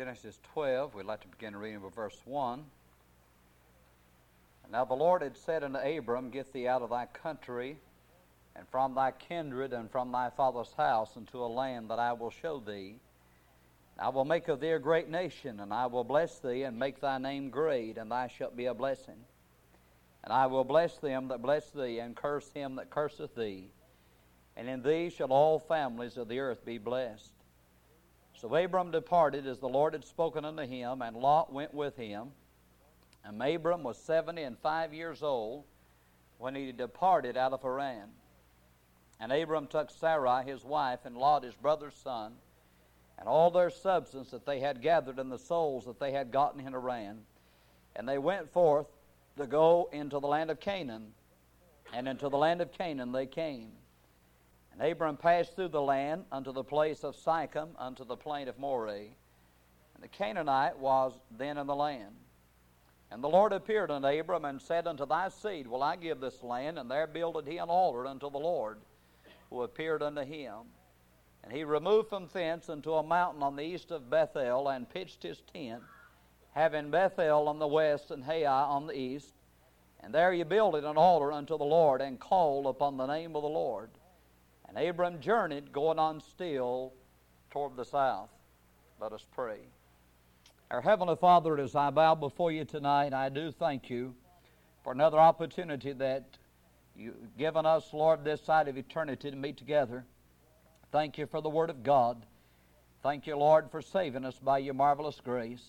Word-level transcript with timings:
Genesis 0.00 0.38
12, 0.54 0.94
we'd 0.94 1.04
like 1.04 1.20
to 1.20 1.28
begin 1.28 1.54
reading 1.54 1.82
with 1.82 1.94
verse 1.94 2.18
1. 2.24 2.64
Now 4.72 4.86
the 4.86 4.94
Lord 4.94 5.20
had 5.20 5.36
said 5.36 5.62
unto 5.62 5.76
Abram, 5.78 6.30
Get 6.30 6.54
thee 6.54 6.66
out 6.66 6.80
of 6.80 6.88
thy 6.88 7.04
country, 7.04 7.76
and 8.56 8.66
from 8.68 8.94
thy 8.94 9.10
kindred, 9.10 9.74
and 9.74 9.90
from 9.90 10.10
thy 10.10 10.30
father's 10.30 10.72
house, 10.74 11.16
into 11.16 11.44
a 11.44 11.44
land 11.44 11.90
that 11.90 11.98
I 11.98 12.14
will 12.14 12.30
show 12.30 12.60
thee. 12.60 12.94
I 13.98 14.08
will 14.08 14.24
make 14.24 14.48
of 14.48 14.60
thee 14.60 14.70
a 14.70 14.78
great 14.78 15.10
nation, 15.10 15.60
and 15.60 15.70
I 15.70 15.84
will 15.84 16.04
bless 16.04 16.38
thee, 16.38 16.62
and 16.62 16.78
make 16.78 17.02
thy 17.02 17.18
name 17.18 17.50
great, 17.50 17.98
and 17.98 18.10
thou 18.10 18.26
shalt 18.26 18.56
be 18.56 18.64
a 18.64 18.72
blessing. 18.72 19.22
And 20.24 20.32
I 20.32 20.46
will 20.46 20.64
bless 20.64 20.96
them 20.96 21.28
that 21.28 21.42
bless 21.42 21.68
thee, 21.72 21.98
and 21.98 22.16
curse 22.16 22.50
him 22.54 22.76
that 22.76 22.88
curseth 22.88 23.34
thee. 23.34 23.68
And 24.56 24.66
in 24.66 24.80
thee 24.80 25.10
shall 25.10 25.30
all 25.30 25.58
families 25.58 26.16
of 26.16 26.28
the 26.28 26.38
earth 26.38 26.64
be 26.64 26.78
blessed. 26.78 27.34
So 28.40 28.54
Abram 28.54 28.90
departed 28.90 29.46
as 29.46 29.58
the 29.58 29.68
Lord 29.68 29.92
had 29.92 30.06
spoken 30.06 30.46
unto 30.46 30.62
him, 30.62 31.02
and 31.02 31.14
Lot 31.14 31.52
went 31.52 31.74
with 31.74 31.94
him. 31.96 32.28
And 33.22 33.42
Abram 33.42 33.82
was 33.82 33.98
seventy 33.98 34.44
and 34.44 34.58
five 34.58 34.94
years 34.94 35.22
old 35.22 35.64
when 36.38 36.54
he 36.54 36.72
departed 36.72 37.36
out 37.36 37.52
of 37.52 37.60
Haran. 37.60 38.08
And 39.20 39.30
Abram 39.30 39.66
took 39.66 39.90
Sarai 39.90 40.42
his 40.44 40.64
wife, 40.64 41.00
and 41.04 41.18
Lot 41.18 41.44
his 41.44 41.54
brother's 41.54 41.96
son, 42.02 42.32
and 43.18 43.28
all 43.28 43.50
their 43.50 43.68
substance 43.68 44.30
that 44.30 44.46
they 44.46 44.60
had 44.60 44.80
gathered, 44.80 45.18
and 45.18 45.30
the 45.30 45.38
souls 45.38 45.84
that 45.84 46.00
they 46.00 46.12
had 46.12 46.30
gotten 46.30 46.66
in 46.66 46.72
Haran. 46.72 47.18
And 47.94 48.08
they 48.08 48.16
went 48.16 48.50
forth 48.54 48.86
to 49.36 49.46
go 49.46 49.90
into 49.92 50.18
the 50.18 50.28
land 50.28 50.50
of 50.50 50.60
Canaan. 50.60 51.12
And 51.92 52.08
into 52.08 52.30
the 52.30 52.38
land 52.38 52.62
of 52.62 52.72
Canaan 52.72 53.12
they 53.12 53.26
came. 53.26 53.72
And 54.72 54.82
Abram 54.82 55.16
passed 55.16 55.56
through 55.56 55.68
the 55.68 55.82
land 55.82 56.24
unto 56.30 56.52
the 56.52 56.64
place 56.64 57.04
of 57.04 57.16
Sichem, 57.16 57.70
unto 57.78 58.04
the 58.04 58.16
plain 58.16 58.48
of 58.48 58.58
Moreh. 58.58 59.08
And 59.94 60.02
the 60.02 60.08
Canaanite 60.08 60.78
was 60.78 61.12
then 61.36 61.58
in 61.58 61.66
the 61.66 61.74
land. 61.74 62.14
And 63.10 63.24
the 63.24 63.28
Lord 63.28 63.52
appeared 63.52 63.90
unto 63.90 64.06
Abram 64.06 64.44
and 64.44 64.62
said, 64.62 64.86
Unto 64.86 65.04
thy 65.04 65.28
seed 65.28 65.66
will 65.66 65.82
I 65.82 65.96
give 65.96 66.20
this 66.20 66.42
land. 66.42 66.78
And 66.78 66.90
there 66.90 67.06
builded 67.06 67.46
he 67.46 67.58
an 67.58 67.68
altar 67.68 68.06
unto 68.06 68.30
the 68.30 68.38
Lord, 68.38 68.78
who 69.50 69.62
appeared 69.62 70.02
unto 70.02 70.22
him. 70.22 70.58
And 71.42 71.52
he 71.52 71.64
removed 71.64 72.08
from 72.08 72.28
thence 72.32 72.68
unto 72.68 72.94
a 72.94 73.02
mountain 73.02 73.42
on 73.42 73.56
the 73.56 73.64
east 73.64 73.90
of 73.90 74.10
Bethel, 74.10 74.68
and 74.68 74.88
pitched 74.88 75.22
his 75.22 75.42
tent, 75.52 75.82
having 76.52 76.90
Bethel 76.90 77.48
on 77.48 77.58
the 77.58 77.66
west 77.66 78.10
and 78.10 78.24
Hai 78.24 78.44
on 78.44 78.86
the 78.86 78.96
east. 78.96 79.34
And 80.00 80.14
there 80.14 80.32
he 80.32 80.42
builded 80.44 80.84
an 80.84 80.96
altar 80.96 81.32
unto 81.32 81.58
the 81.58 81.64
Lord, 81.64 82.00
and 82.00 82.20
called 82.20 82.66
upon 82.66 82.96
the 82.96 83.06
name 83.06 83.34
of 83.34 83.42
the 83.42 83.48
Lord. 83.48 83.90
And 84.70 84.88
Abram 84.88 85.20
journeyed, 85.20 85.72
going 85.72 85.98
on 85.98 86.20
still 86.20 86.92
toward 87.50 87.76
the 87.76 87.84
south. 87.84 88.30
Let 89.00 89.12
us 89.12 89.26
pray. 89.34 89.58
Our 90.70 90.80
Heavenly 90.80 91.16
Father, 91.16 91.58
as 91.58 91.74
I 91.74 91.90
bow 91.90 92.14
before 92.14 92.52
you 92.52 92.64
tonight, 92.64 93.12
I 93.12 93.30
do 93.30 93.50
thank 93.50 93.90
you 93.90 94.14
for 94.84 94.92
another 94.92 95.18
opportunity 95.18 95.92
that 95.94 96.38
you've 96.94 97.36
given 97.36 97.66
us, 97.66 97.92
Lord, 97.92 98.22
this 98.22 98.40
side 98.42 98.68
of 98.68 98.78
eternity 98.78 99.32
to 99.32 99.36
meet 99.36 99.56
together. 99.56 100.04
Thank 100.92 101.18
you 101.18 101.26
for 101.26 101.42
the 101.42 101.48
Word 101.48 101.70
of 101.70 101.82
God. 101.82 102.24
Thank 103.02 103.26
you, 103.26 103.36
Lord, 103.36 103.72
for 103.72 103.82
saving 103.82 104.24
us 104.24 104.38
by 104.38 104.58
your 104.58 104.74
marvelous 104.74 105.20
grace. 105.20 105.64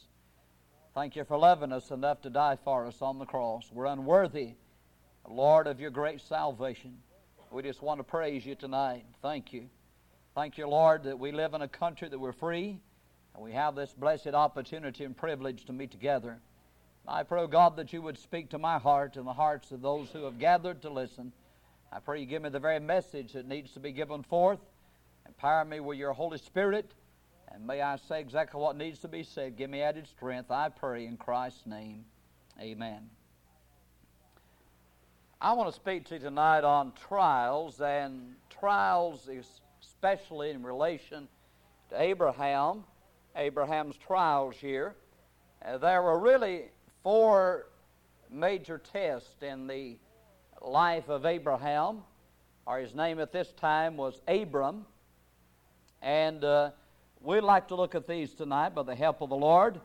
Thank 0.93 1.15
you 1.15 1.23
for 1.23 1.39
loving 1.39 1.71
us 1.71 1.89
enough 1.89 2.21
to 2.21 2.29
die 2.29 2.57
for 2.63 2.85
us 2.85 3.01
on 3.01 3.17
the 3.17 3.25
cross. 3.25 3.71
We're 3.73 3.85
unworthy, 3.85 4.55
Lord, 5.27 5.65
of 5.65 5.79
your 5.79 5.89
great 5.89 6.21
salvation. 6.21 6.97
We 7.51 7.63
just 7.63 7.81
want 7.81 7.99
to 7.99 8.03
praise 8.05 8.45
you 8.45 8.55
tonight. 8.55 9.03
Thank 9.21 9.51
you. 9.51 9.67
Thank 10.33 10.57
you, 10.57 10.69
Lord, 10.69 11.03
that 11.03 11.19
we 11.19 11.33
live 11.33 11.53
in 11.53 11.61
a 11.61 11.67
country 11.67 12.07
that 12.07 12.17
we're 12.17 12.31
free 12.31 12.79
and 13.35 13.43
we 13.43 13.51
have 13.51 13.75
this 13.75 13.91
blessed 13.91 14.27
opportunity 14.27 15.03
and 15.03 15.15
privilege 15.15 15.65
to 15.65 15.73
meet 15.73 15.91
together. 15.91 16.39
I 17.05 17.23
pray, 17.23 17.45
God, 17.47 17.75
that 17.75 17.91
you 17.91 18.01
would 18.01 18.17
speak 18.17 18.51
to 18.51 18.57
my 18.57 18.79
heart 18.79 19.17
and 19.17 19.27
the 19.27 19.33
hearts 19.33 19.71
of 19.71 19.81
those 19.81 20.07
who 20.11 20.23
have 20.23 20.39
gathered 20.39 20.81
to 20.83 20.89
listen. 20.89 21.33
I 21.91 21.99
pray 21.99 22.21
you 22.21 22.25
give 22.25 22.41
me 22.41 22.49
the 22.49 22.59
very 22.59 22.79
message 22.79 23.33
that 23.33 23.45
needs 23.45 23.73
to 23.73 23.81
be 23.81 23.91
given 23.91 24.23
forth. 24.23 24.59
Empower 25.27 25.65
me 25.65 25.81
with 25.81 25.97
your 25.97 26.13
Holy 26.13 26.37
Spirit. 26.37 26.93
And 27.51 27.67
may 27.67 27.81
I 27.81 27.97
say 27.97 28.21
exactly 28.21 28.61
what 28.61 28.77
needs 28.77 28.99
to 28.99 29.09
be 29.09 29.23
said. 29.23 29.57
Give 29.57 29.69
me 29.69 29.81
added 29.81 30.07
strength. 30.07 30.51
I 30.51 30.69
pray 30.69 31.05
in 31.05 31.17
Christ's 31.17 31.65
name. 31.65 32.05
Amen. 32.61 33.09
I 35.43 35.53
want 35.53 35.69
to 35.69 35.75
speak 35.75 36.05
to 36.09 36.13
you 36.13 36.19
tonight 36.19 36.63
on 36.63 36.93
trials, 37.07 37.81
and 37.81 38.35
trials 38.51 39.27
especially 39.81 40.51
in 40.51 40.61
relation 40.61 41.27
to 41.89 41.99
Abraham 41.99 42.83
Abraham's 43.35 43.97
trials 43.97 44.55
here. 44.57 44.93
Uh, 45.65 45.79
there 45.79 46.03
were 46.03 46.19
really 46.19 46.65
four 47.01 47.69
major 48.29 48.77
tests 48.77 49.41
in 49.41 49.65
the 49.65 49.97
life 50.61 51.09
of 51.09 51.25
Abraham, 51.25 52.03
or 52.67 52.77
his 52.77 52.93
name 52.93 53.19
at 53.19 53.31
this 53.31 53.51
time 53.53 53.97
was 53.97 54.21
Abram. 54.27 54.85
And 56.03 56.43
uh, 56.43 56.69
we'd 57.19 57.41
like 57.41 57.67
to 57.69 57.75
look 57.75 57.95
at 57.95 58.05
these 58.05 58.35
tonight 58.35 58.75
by 58.75 58.83
the 58.83 58.93
help 58.93 59.21
of 59.21 59.29
the 59.29 59.35
Lord. 59.35 59.81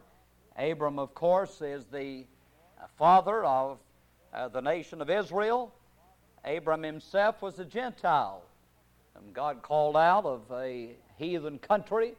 Abram, 0.58 0.98
of 0.98 1.14
course, 1.14 1.62
is 1.62 1.86
the 1.86 2.26
father 2.98 3.42
of 3.42 3.78
uh, 4.32 4.48
the 4.48 4.60
nation 4.60 5.00
of 5.00 5.10
Israel. 5.10 5.72
Abram 6.44 6.82
himself 6.82 7.42
was 7.42 7.58
a 7.58 7.64
Gentile, 7.64 8.42
and 9.16 9.34
God 9.34 9.62
called 9.62 9.96
out 9.96 10.24
of 10.24 10.42
a 10.52 10.96
heathen 11.18 11.58
country 11.58 12.14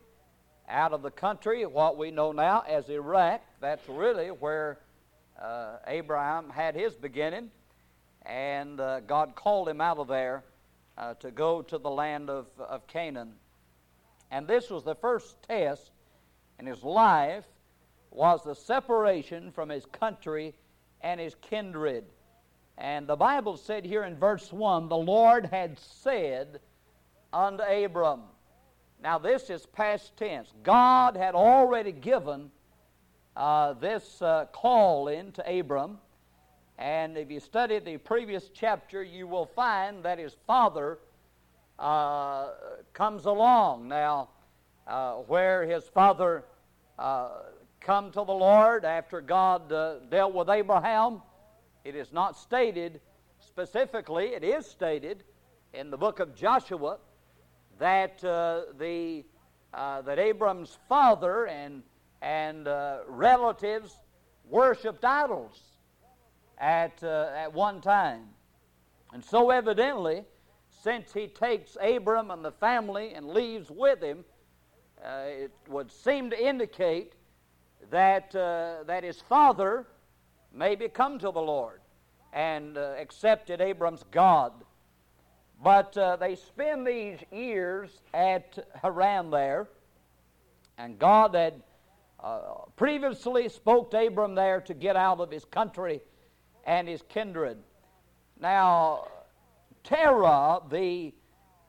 out 0.69 0.91
of 0.91 1.01
the 1.01 1.12
country, 1.12 1.66
what 1.66 1.97
we 1.97 2.12
know 2.12 2.31
now 2.31 2.63
as 2.68 2.90
Iraq. 2.90 3.41
That's 3.62 3.88
really 3.88 4.28
where 4.28 4.79
uh, 5.41 5.78
Abraham 5.88 6.50
had 6.50 6.75
his 6.75 6.94
beginning, 6.94 7.51
and 8.25 8.79
uh, 8.79 9.00
God 9.01 9.35
called 9.35 9.69
him 9.69 9.79
out 9.79 9.97
of 9.97 10.07
there 10.07 10.44
uh, 10.97 11.13
to 11.16 11.31
go 11.31 11.62
to 11.62 11.78
the 11.78 11.89
land 11.89 12.29
of, 12.29 12.47
of 12.59 12.85
Canaan. 12.88 13.34
And 14.29 14.47
this 14.47 14.69
was 14.69 14.84
the 14.84 14.95
first 14.95 15.41
test 15.44 15.91
in 16.59 16.66
his 16.66 16.84
life 16.84 17.45
was 18.12 18.44
the 18.44 18.56
separation 18.56 19.51
from 19.51 19.69
his 19.69 19.85
country 19.85 20.53
and 21.02 21.19
his 21.19 21.35
kindred. 21.41 22.06
And 22.78 23.08
the 23.08 23.16
Bible 23.16 23.58
said 23.58 23.85
here 23.85 24.03
in 24.03 24.18
verse 24.18 24.52
1 24.52 24.90
the 24.90 24.97
Lord 24.97 25.46
had 25.46 25.80
said 25.80 26.59
unto 27.34 27.63
Abram, 27.63 28.22
now, 29.02 29.19
this 29.19 29.50
is 29.50 29.66
past 29.66 30.18
tense. 30.18 30.52
God 30.63 31.16
had 31.16 31.36
already 31.36 31.91
given 31.91 32.50
uh, 33.36 33.74
this 33.74 34.22
uh, 34.22 34.46
call 34.52 35.07
in 35.07 35.31
to 35.34 35.59
Abram. 35.59 36.00
And 36.80 37.18
if 37.18 37.30
you 37.30 37.40
study 37.40 37.80
the 37.80 37.97
previous 37.97 38.50
chapter, 38.53 39.03
you 39.03 39.28
will 39.28 39.46
find 39.46 40.03
that 40.03 40.18
his 40.18 40.36
father 40.47 41.00
uh, 41.78 42.50
comes 42.94 43.25
along. 43.25 43.88
Now, 43.88 44.30
uh, 44.88 45.13
where 45.13 45.66
his 45.66 45.84
father 45.86 46.46
uh, 46.97 47.30
come 47.88 48.12
to 48.12 48.22
the 48.25 48.34
Lord 48.34 48.84
after 48.84 49.22
God 49.22 49.72
uh, 49.72 50.00
dealt 50.09 50.34
with 50.34 50.50
Abraham, 50.50 51.22
it 51.86 51.96
is 51.96 52.12
not 52.12 52.38
stated 52.38 53.00
specifically. 53.40 54.25
It 54.25 54.44
is 54.44 54.66
stated 54.66 55.24
in 55.74 55.90
the 55.90 55.96
book 55.96 56.20
of 56.20 56.36
Joshua 56.36 56.98
that 57.80 58.22
uh, 58.25 58.74
the 58.78 59.24
uh, 59.74 60.02
that 60.02 60.20
Abram's 60.20 60.78
father 60.90 61.48
and 61.48 61.81
and 62.22 62.68
uh, 62.68 63.03
relatives 63.08 63.96
worshipped 64.50 65.06
idols 65.06 65.58
at 66.58 67.02
uh, 67.06 67.30
at 67.38 67.54
one 67.54 67.80
time, 67.80 68.24
and 69.14 69.24
so 69.24 69.50
evidently, 69.50 70.25
since 70.84 71.14
he 71.14 71.28
takes 71.28 71.78
Abram 71.81 72.31
and 72.31 72.44
the 72.44 72.52
family 72.52 73.14
and 73.14 73.30
leaves 73.30 73.72
with 73.72 74.04
him, 74.04 74.25
uh, 75.02 75.22
it 75.28 75.52
would 75.69 75.90
seem 75.90 76.30
to 76.31 76.46
indicate 76.46 77.14
that 77.90 78.36
uh, 78.36 78.84
that 78.86 79.04
his 79.04 79.22
father 79.22 79.86
maybe 80.54 80.88
come 80.88 81.19
to 81.19 81.31
the 81.31 81.42
Lord 81.42 81.81
and 82.34 82.78
accepted 82.78 83.62
Abram's 83.62 84.04
God 84.12 84.54
but 85.63 85.98
uh, 85.98 86.16
they 86.18 86.36
spend 86.36 86.86
these 86.86 87.19
years 87.31 88.01
at 88.13 88.60
Haran 88.81 89.31
there, 89.31 89.68
and 90.78 91.00
God 91.00 91.34
had 91.34 91.62
uh, 92.19 92.42
previously 92.75 93.50
spoke 93.50 93.90
to 93.92 94.07
Abram 94.07 94.36
there 94.36 94.62
to 94.62 94.74
get 94.74 94.96
out 94.96 95.19
of 95.19 95.31
his 95.31 95.46
country 95.46 96.01
and 96.66 96.88
his 96.88 97.01
kindred. 97.10 97.57
Now, 98.40 99.07
Terah, 99.84 100.62
the, 100.69 101.13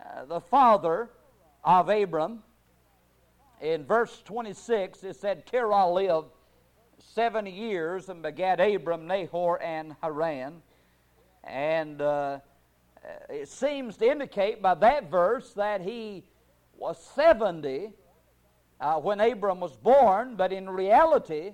uh, 0.05 0.27
the 0.27 0.41
father 0.41 1.09
of 1.65 1.89
Abram, 1.89 2.43
in 3.61 3.85
verse 3.85 4.23
26, 4.25 5.05
it 5.05 5.17
said, 5.17 5.47
Terah 5.47 5.91
lived 5.91 6.29
70 7.15 7.51
years 7.51 8.09
and 8.09 8.23
begat 8.23 8.61
Abram, 8.61 9.07
Nahor, 9.07 9.61
and 9.63 9.97
Haran. 10.03 10.63
And 11.45 12.01
uh, 12.01 12.39
it 13.29 13.49
seems 13.49 13.97
to 13.99 14.11
indicate 14.11 14.63
by 14.63 14.75
that 14.75 15.11
verse 15.11 15.53
that 15.55 15.81
he 15.81 16.25
was 16.77 17.03
70 17.15 17.93
uh, 18.81 18.95
when 18.97 19.21
Abram 19.21 19.61
was 19.61 19.77
born, 19.77 20.37
but 20.37 20.53
in 20.53 20.71
reality, 20.71 21.53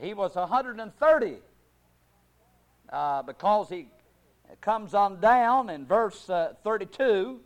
he 0.00 0.14
was 0.14 0.34
130 0.34 1.36
uh, 2.90 3.22
because 3.22 3.68
he 3.68 3.88
comes 4.60 4.94
on 4.94 5.20
down 5.20 5.68
in 5.68 5.84
verse 5.84 6.28
uh, 6.30 6.54
32 6.62 7.40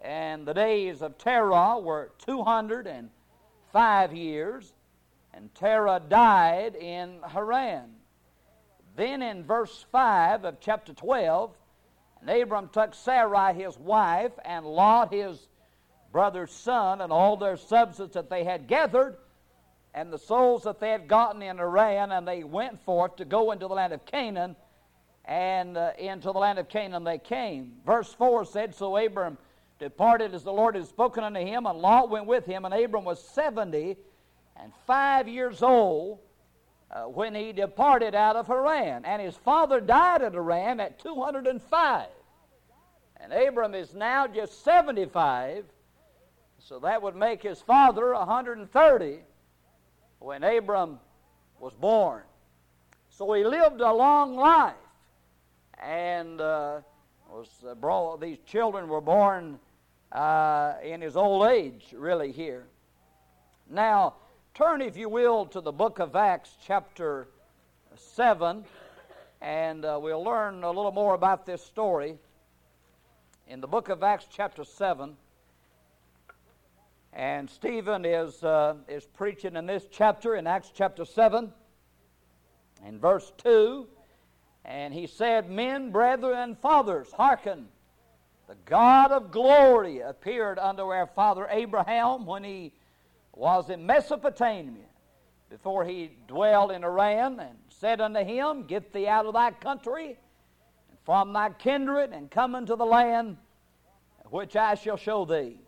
and 0.00 0.46
the 0.46 0.54
days 0.54 1.02
of 1.02 1.18
Terah 1.18 1.78
were 1.78 2.12
205 2.24 4.12
years, 4.14 4.72
and 5.34 5.54
Terah 5.54 6.00
died 6.08 6.76
in 6.76 7.18
Haran. 7.26 7.94
Then 8.96 9.22
in 9.22 9.44
verse 9.44 9.84
5 9.92 10.44
of 10.44 10.60
chapter 10.60 10.92
12, 10.92 11.54
and 12.20 12.30
Abram 12.30 12.68
took 12.72 12.94
Sarai 12.94 13.54
his 13.54 13.78
wife, 13.78 14.32
and 14.44 14.66
Lot 14.66 15.12
his 15.12 15.48
brother's 16.10 16.52
son, 16.52 17.00
and 17.00 17.12
all 17.12 17.36
their 17.36 17.56
substance 17.56 18.14
that 18.14 18.30
they 18.30 18.44
had 18.44 18.66
gathered, 18.66 19.16
and 19.94 20.12
the 20.12 20.18
souls 20.18 20.64
that 20.64 20.80
they 20.80 20.90
had 20.90 21.08
gotten 21.08 21.42
in 21.42 21.58
Haran, 21.58 22.12
and 22.12 22.26
they 22.26 22.44
went 22.44 22.80
forth 22.84 23.16
to 23.16 23.24
go 23.24 23.52
into 23.52 23.68
the 23.68 23.74
land 23.74 23.92
of 23.92 24.04
Canaan, 24.04 24.56
and 25.24 25.76
uh, 25.76 25.92
into 25.98 26.32
the 26.32 26.38
land 26.38 26.58
of 26.58 26.68
Canaan 26.68 27.04
they 27.04 27.18
came. 27.18 27.74
Verse 27.84 28.12
4 28.14 28.46
said, 28.46 28.74
So 28.74 28.96
Abram 28.96 29.38
departed 29.78 30.34
as 30.34 30.42
the 30.42 30.52
Lord 30.52 30.74
had 30.74 30.86
spoken 30.86 31.24
unto 31.24 31.40
him, 31.40 31.66
and 31.66 31.78
Lot 31.78 32.10
went 32.10 32.26
with 32.26 32.46
him, 32.46 32.64
and 32.64 32.74
Abram 32.74 33.04
was 33.04 33.22
seventy 33.22 33.96
and 34.56 34.72
five 34.86 35.28
years 35.28 35.62
old 35.62 36.18
uh, 36.90 37.04
when 37.04 37.34
he 37.34 37.52
departed 37.52 38.14
out 38.14 38.36
of 38.36 38.46
Haran. 38.46 39.04
And 39.04 39.22
his 39.22 39.36
father 39.36 39.80
died 39.80 40.22
at 40.22 40.34
Haran 40.34 40.80
at 40.80 40.98
205. 40.98 42.06
And 43.20 43.32
Abram 43.32 43.74
is 43.74 43.94
now 43.94 44.26
just 44.26 44.64
75, 44.64 45.64
so 46.58 46.78
that 46.80 47.02
would 47.02 47.16
make 47.16 47.42
his 47.42 47.60
father 47.60 48.14
130 48.14 49.18
when 50.20 50.44
Abram 50.44 51.00
was 51.58 51.72
born. 51.74 52.22
So 53.10 53.32
he 53.32 53.42
lived 53.42 53.80
a 53.80 53.92
long 53.92 54.36
life, 54.36 54.74
and 55.82 56.40
uh, 56.40 56.80
was 57.28 57.48
uh, 57.68 57.74
brought, 57.74 58.20
these 58.20 58.38
children 58.46 58.88
were 58.88 59.00
born 59.00 59.58
uh, 60.12 60.74
in 60.82 61.00
his 61.00 61.16
old 61.16 61.46
age, 61.46 61.94
really, 61.94 62.32
here. 62.32 62.64
Now, 63.68 64.14
turn, 64.54 64.80
if 64.80 64.96
you 64.96 65.08
will, 65.08 65.46
to 65.46 65.60
the 65.60 65.72
book 65.72 65.98
of 65.98 66.16
Acts, 66.16 66.50
chapter 66.64 67.28
7, 67.94 68.64
and 69.40 69.84
uh, 69.84 69.98
we'll 70.00 70.24
learn 70.24 70.64
a 70.64 70.70
little 70.70 70.92
more 70.92 71.14
about 71.14 71.44
this 71.44 71.62
story. 71.62 72.16
In 73.46 73.60
the 73.60 73.66
book 73.66 73.88
of 73.88 74.02
Acts, 74.02 74.26
chapter 74.30 74.64
7, 74.64 75.16
and 77.12 77.48
Stephen 77.50 78.04
is, 78.04 78.42
uh, 78.42 78.74
is 78.88 79.04
preaching 79.04 79.56
in 79.56 79.66
this 79.66 79.84
chapter, 79.90 80.36
in 80.36 80.46
Acts 80.46 80.70
chapter 80.74 81.04
7, 81.04 81.52
in 82.86 82.98
verse 82.98 83.32
2. 83.38 83.86
And 84.64 84.92
he 84.92 85.06
said, 85.06 85.50
Men, 85.50 85.90
brethren, 85.90 86.38
and 86.38 86.58
fathers, 86.58 87.10
hearken 87.12 87.68
the 88.48 88.56
God 88.64 89.12
of 89.12 89.30
glory 89.30 90.00
appeared 90.00 90.58
unto 90.58 90.82
our 90.84 91.06
father 91.06 91.46
Abraham 91.50 92.24
when 92.24 92.42
he 92.42 92.72
was 93.34 93.68
in 93.68 93.84
Mesopotamia, 93.84 94.86
before 95.50 95.84
he 95.84 96.16
dwelled 96.26 96.72
in 96.72 96.82
Haran, 96.82 97.38
and 97.40 97.58
said 97.68 98.00
unto 98.00 98.24
him, 98.24 98.64
Get 98.66 98.92
thee 98.92 99.06
out 99.06 99.26
of 99.26 99.34
thy 99.34 99.50
country, 99.50 100.18
and 100.88 100.98
from 101.04 101.34
thy 101.34 101.50
kindred, 101.50 102.12
and 102.12 102.30
come 102.30 102.54
into 102.54 102.74
the 102.74 102.86
land 102.86 103.36
which 104.30 104.56
I 104.56 104.74
shall 104.74 104.96
show 104.96 105.26
thee. 105.26 105.60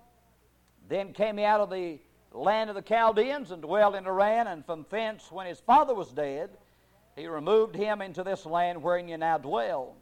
Then 0.88 1.12
came 1.12 1.36
he 1.36 1.44
out 1.44 1.60
of 1.60 1.70
the 1.70 1.98
land 2.32 2.70
of 2.70 2.76
the 2.76 2.82
Chaldeans, 2.82 3.50
and 3.50 3.60
dwelled 3.60 3.94
in 3.94 4.04
Haran, 4.04 4.46
and 4.46 4.64
from 4.64 4.86
thence, 4.88 5.30
when 5.30 5.46
his 5.46 5.60
father 5.60 5.94
was 5.94 6.12
dead, 6.12 6.50
he 7.14 7.26
removed 7.26 7.76
him 7.76 8.00
into 8.00 8.24
this 8.24 8.46
land 8.46 8.82
wherein 8.82 9.06
ye 9.06 9.16
now 9.18 9.36
dwell. 9.36 9.96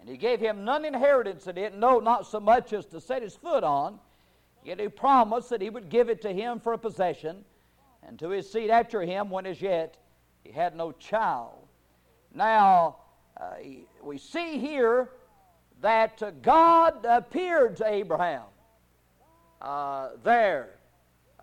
And 0.00 0.08
he 0.08 0.16
gave 0.16 0.40
him 0.40 0.64
none 0.64 0.86
inheritance 0.86 1.46
in 1.46 1.58
it, 1.58 1.74
no, 1.74 2.00
not 2.00 2.26
so 2.26 2.40
much 2.40 2.72
as 2.72 2.86
to 2.86 3.00
set 3.00 3.22
his 3.22 3.36
foot 3.36 3.62
on. 3.62 4.00
Yet 4.64 4.80
he 4.80 4.88
promised 4.88 5.50
that 5.50 5.60
he 5.60 5.68
would 5.70 5.90
give 5.90 6.08
it 6.08 6.22
to 6.22 6.32
him 6.32 6.58
for 6.58 6.72
a 6.72 6.78
possession, 6.78 7.44
and 8.02 8.18
to 8.18 8.30
his 8.30 8.50
seed 8.50 8.70
after 8.70 9.02
him 9.02 9.30
when 9.30 9.46
as 9.46 9.60
yet 9.60 9.96
he 10.42 10.52
had 10.52 10.74
no 10.74 10.92
child. 10.92 11.66
Now, 12.34 12.96
uh, 13.38 13.54
we 14.02 14.18
see 14.18 14.58
here 14.58 15.10
that 15.80 16.22
uh, 16.22 16.30
God 16.42 17.04
appeared 17.04 17.76
to 17.76 17.86
Abraham 17.86 18.44
uh, 19.60 20.10
there 20.22 20.70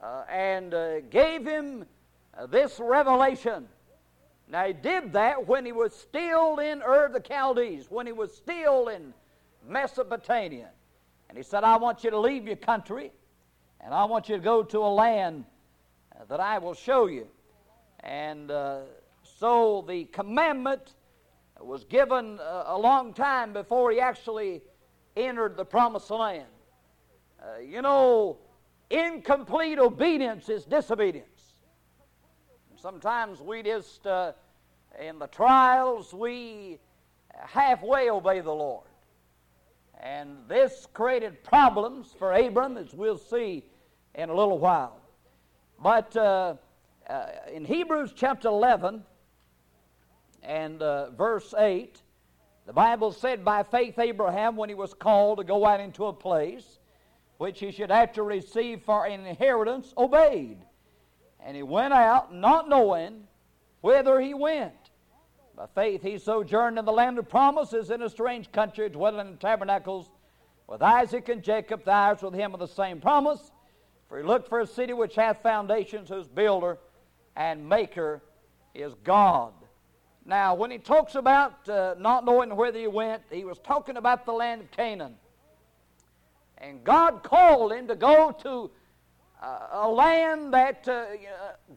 uh, 0.01 0.23
and 0.29 0.73
uh, 0.73 1.01
gave 1.01 1.45
him 1.45 1.85
this 2.49 2.79
revelation 2.79 3.67
now, 4.49 4.65
he 4.65 4.73
did 4.73 5.11
that 5.13 5.45
when 5.45 5.65
he 5.65 5.73
was 5.73 5.93
still 5.93 6.59
in 6.59 6.81
Ur 6.81 7.09
the 7.09 7.19
Chaldees, 7.19 7.91
when 7.91 8.05
he 8.05 8.13
was 8.13 8.33
still 8.33 8.87
in 8.87 9.13
Mesopotamia. 9.67 10.69
And 11.27 11.37
he 11.37 11.43
said, 11.43 11.65
I 11.65 11.75
want 11.75 12.05
you 12.05 12.11
to 12.11 12.19
leave 12.19 12.47
your 12.47 12.55
country, 12.55 13.11
and 13.81 13.93
I 13.93 14.05
want 14.05 14.29
you 14.29 14.37
to 14.37 14.41
go 14.41 14.63
to 14.63 14.77
a 14.79 14.87
land 14.87 15.43
uh, 16.15 16.23
that 16.29 16.39
I 16.39 16.59
will 16.59 16.73
show 16.73 17.07
you. 17.07 17.27
And 17.99 18.49
uh, 18.49 18.81
so 19.21 19.83
the 19.85 20.05
commandment 20.05 20.93
was 21.59 21.83
given 21.83 22.39
uh, 22.39 22.63
a 22.67 22.77
long 22.77 23.13
time 23.13 23.51
before 23.51 23.91
he 23.91 23.99
actually 23.99 24.61
entered 25.17 25.57
the 25.57 25.65
promised 25.65 26.09
land. 26.09 26.45
Uh, 27.41 27.59
you 27.59 27.81
know, 27.81 28.37
incomplete 28.89 29.77
obedience 29.77 30.47
is 30.47 30.63
disobedience. 30.63 31.36
Sometimes 32.79 33.41
we 33.41 33.63
just, 33.63 34.05
uh, 34.05 34.33
in 35.01 35.17
the 35.17 35.25
trials, 35.25 36.13
we 36.13 36.77
halfway 37.33 38.11
obey 38.11 38.39
the 38.41 38.51
Lord. 38.51 38.85
And 39.99 40.37
this 40.47 40.87
created 40.93 41.43
problems 41.43 42.13
for 42.19 42.33
Abram, 42.33 42.77
as 42.77 42.93
we'll 42.93 43.17
see 43.17 43.63
in 44.13 44.29
a 44.29 44.33
little 44.33 44.59
while. 44.59 44.99
But 45.81 46.15
uh, 46.15 46.55
uh, 47.09 47.25
in 47.51 47.65
Hebrews 47.65 48.13
chapter 48.15 48.47
11 48.47 49.03
and 50.43 50.79
uh, 50.83 51.09
verse 51.09 51.55
8, 51.57 51.99
the 52.67 52.73
Bible 52.73 53.11
said, 53.11 53.43
By 53.43 53.63
faith, 53.63 53.97
Abraham, 53.97 54.55
when 54.55 54.69
he 54.69 54.75
was 54.75 54.93
called 54.93 55.39
to 55.39 55.43
go 55.43 55.65
out 55.65 55.79
into 55.79 56.05
a 56.05 56.13
place 56.13 56.77
which 57.37 57.59
he 57.59 57.71
should 57.71 57.89
to 58.13 58.21
receive 58.21 58.83
for 58.83 59.07
an 59.07 59.25
inheritance, 59.25 59.95
obeyed 59.97 60.59
and 61.47 61.55
he 61.55 61.63
went 61.63 61.93
out, 61.93 62.35
not 62.35 62.67
knowing 62.67 63.25
whither 63.79 64.19
he 64.19 64.33
went. 64.33 64.73
By 65.55 65.67
faith 65.73 66.03
he 66.03 66.17
sojourned 66.17 66.77
in 66.77 66.83
the 66.83 66.91
land 66.91 67.17
of 67.17 67.29
promises 67.29 67.89
in 67.89 68.01
a 68.01 68.09
strange 68.09 68.51
country, 68.51 68.89
dwelling 68.89 69.25
in 69.25 69.37
tabernacles 69.37 70.11
with 70.67 70.81
Isaac 70.81 71.29
and 71.29 71.41
Jacob, 71.41 71.85
the 71.85 71.95
heirs 71.95 72.21
with 72.21 72.33
him 72.33 72.53
of 72.53 72.59
the 72.59 72.67
same 72.67 72.99
promise. 72.99 73.53
For 74.09 74.17
he 74.17 74.25
looked 74.25 74.49
for 74.49 74.59
a 74.59 74.67
city 74.67 74.91
which 74.91 75.15
hath 75.15 75.41
foundations, 75.41 76.09
whose 76.09 76.27
builder 76.27 76.79
and 77.37 77.67
maker 77.67 78.21
is 78.75 78.93
God. 79.05 79.53
Now, 80.25 80.53
when 80.53 80.69
he 80.69 80.77
talks 80.77 81.15
about 81.15 81.69
uh, 81.69 81.95
not 81.97 82.25
knowing 82.25 82.53
whither 82.57 82.79
he 82.79 82.87
went, 82.87 83.23
he 83.31 83.45
was 83.45 83.57
talking 83.59 83.95
about 83.95 84.25
the 84.25 84.33
land 84.33 84.63
of 84.63 84.71
Canaan. 84.71 85.15
And 86.57 86.83
God 86.83 87.23
called 87.23 87.71
him 87.71 87.87
to 87.87 87.95
go 87.95 88.35
to 88.43 88.69
uh, 89.41 89.67
a 89.71 89.89
land 89.89 90.53
that 90.53 90.87
uh, 90.87 91.05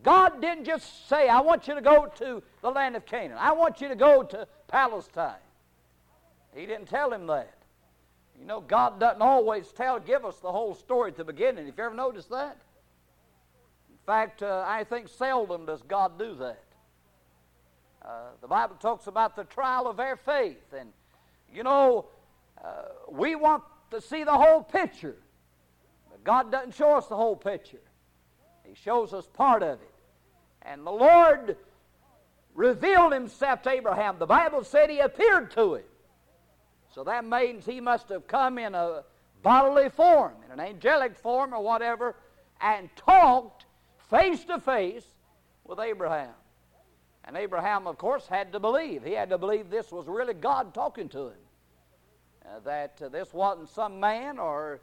God 0.02 0.40
didn't 0.40 0.64
just 0.64 1.08
say, 1.08 1.28
I 1.28 1.40
want 1.40 1.68
you 1.68 1.74
to 1.74 1.80
go 1.82 2.06
to 2.16 2.42
the 2.62 2.70
land 2.70 2.96
of 2.96 3.04
Canaan. 3.04 3.36
I 3.38 3.52
want 3.52 3.80
you 3.80 3.88
to 3.88 3.94
go 3.94 4.22
to 4.22 4.46
Palestine. 4.66 5.34
He 6.54 6.66
didn't 6.66 6.88
tell 6.88 7.12
him 7.12 7.26
that. 7.26 7.54
You 8.38 8.46
know, 8.46 8.60
God 8.60 8.98
doesn't 8.98 9.20
always 9.20 9.70
tell, 9.72 10.00
give 10.00 10.24
us 10.24 10.38
the 10.38 10.50
whole 10.50 10.74
story 10.74 11.10
at 11.10 11.16
the 11.16 11.24
beginning. 11.24 11.66
Have 11.66 11.76
you 11.76 11.84
ever 11.84 11.94
noticed 11.94 12.30
that? 12.30 12.56
In 13.90 13.98
fact, 14.06 14.42
uh, 14.42 14.64
I 14.66 14.84
think 14.84 15.08
seldom 15.08 15.66
does 15.66 15.82
God 15.82 16.18
do 16.18 16.34
that. 16.36 16.64
Uh, 18.02 18.30
the 18.40 18.48
Bible 18.48 18.76
talks 18.76 19.06
about 19.06 19.36
the 19.36 19.44
trial 19.44 19.86
of 19.86 20.00
our 20.00 20.16
faith. 20.16 20.72
And, 20.76 20.90
you 21.54 21.62
know, 21.62 22.06
uh, 22.64 22.68
we 23.10 23.34
want 23.34 23.62
to 23.90 24.00
see 24.00 24.24
the 24.24 24.32
whole 24.32 24.62
picture. 24.62 25.16
God 26.24 26.50
doesn't 26.50 26.74
show 26.74 26.96
us 26.96 27.06
the 27.06 27.16
whole 27.16 27.36
picture, 27.36 27.82
He 28.64 28.74
shows 28.74 29.12
us 29.12 29.26
part 29.26 29.62
of 29.62 29.80
it. 29.80 29.94
And 30.62 30.86
the 30.86 30.90
Lord 30.90 31.56
revealed 32.54 33.12
Himself 33.12 33.62
to 33.62 33.70
Abraham. 33.70 34.18
The 34.18 34.26
Bible 34.26 34.64
said 34.64 34.90
He 34.90 34.98
appeared 34.98 35.50
to 35.52 35.76
him. 35.76 35.84
So 36.94 37.04
that 37.04 37.24
means 37.24 37.64
He 37.64 37.80
must 37.80 38.08
have 38.08 38.26
come 38.26 38.58
in 38.58 38.74
a 38.74 39.04
bodily 39.42 39.88
form, 39.88 40.34
in 40.44 40.52
an 40.52 40.60
angelic 40.60 41.16
form 41.16 41.54
or 41.54 41.62
whatever, 41.62 42.16
and 42.60 42.90
talked 42.96 43.64
face 44.10 44.44
to 44.44 44.58
face 44.60 45.06
with 45.64 45.78
Abraham. 45.78 46.34
And 47.24 47.36
Abraham, 47.36 47.86
of 47.86 47.96
course, 47.96 48.26
had 48.26 48.52
to 48.52 48.60
believe. 48.60 49.04
He 49.04 49.12
had 49.12 49.30
to 49.30 49.38
believe 49.38 49.70
this 49.70 49.92
was 49.92 50.06
really 50.08 50.34
God 50.34 50.74
talking 50.74 51.08
to 51.10 51.28
him. 51.28 51.38
Uh, 52.44 52.58
that 52.64 53.00
uh, 53.04 53.08
this 53.08 53.32
wasn't 53.32 53.68
some 53.68 54.00
man 54.00 54.38
or 54.38 54.80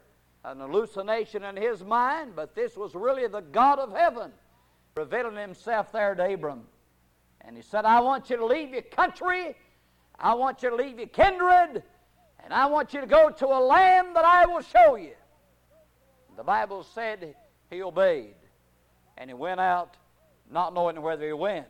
an 0.50 0.60
hallucination 0.60 1.44
in 1.44 1.56
his 1.56 1.84
mind, 1.84 2.32
but 2.34 2.54
this 2.54 2.76
was 2.76 2.94
really 2.94 3.26
the 3.26 3.40
God 3.40 3.78
of 3.78 3.92
heaven 3.92 4.32
revealing 4.96 5.36
himself 5.36 5.92
there 5.92 6.14
to 6.14 6.32
Abram. 6.34 6.62
And 7.42 7.56
he 7.56 7.62
said, 7.62 7.84
I 7.84 8.00
want 8.00 8.30
you 8.30 8.36
to 8.36 8.46
leave 8.46 8.70
your 8.70 8.82
country, 8.82 9.54
I 10.18 10.34
want 10.34 10.62
you 10.62 10.70
to 10.70 10.76
leave 10.76 10.98
your 10.98 11.08
kindred, 11.08 11.82
and 12.42 12.52
I 12.52 12.66
want 12.66 12.94
you 12.94 13.00
to 13.00 13.06
go 13.06 13.30
to 13.30 13.46
a 13.46 13.60
land 13.60 14.16
that 14.16 14.24
I 14.24 14.46
will 14.46 14.62
show 14.62 14.96
you. 14.96 15.14
The 16.36 16.44
Bible 16.44 16.82
said 16.82 17.34
he 17.70 17.82
obeyed, 17.82 18.34
and 19.16 19.28
he 19.30 19.34
went 19.34 19.60
out 19.60 19.96
not 20.50 20.72
knowing 20.74 21.00
whether 21.02 21.26
he 21.26 21.32
went. 21.32 21.66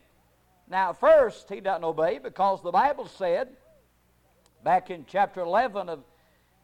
Now, 0.71 0.93
first, 0.93 1.49
he 1.49 1.61
doesn't 1.61 1.85
obey 1.85 2.19
because 2.19 2.63
the 2.63 2.71
Bible 2.71 3.09
said, 3.09 3.49
back 4.63 4.91
in 4.91 5.05
chapter 5.09 5.41
11 5.41 5.89
of, 5.89 6.01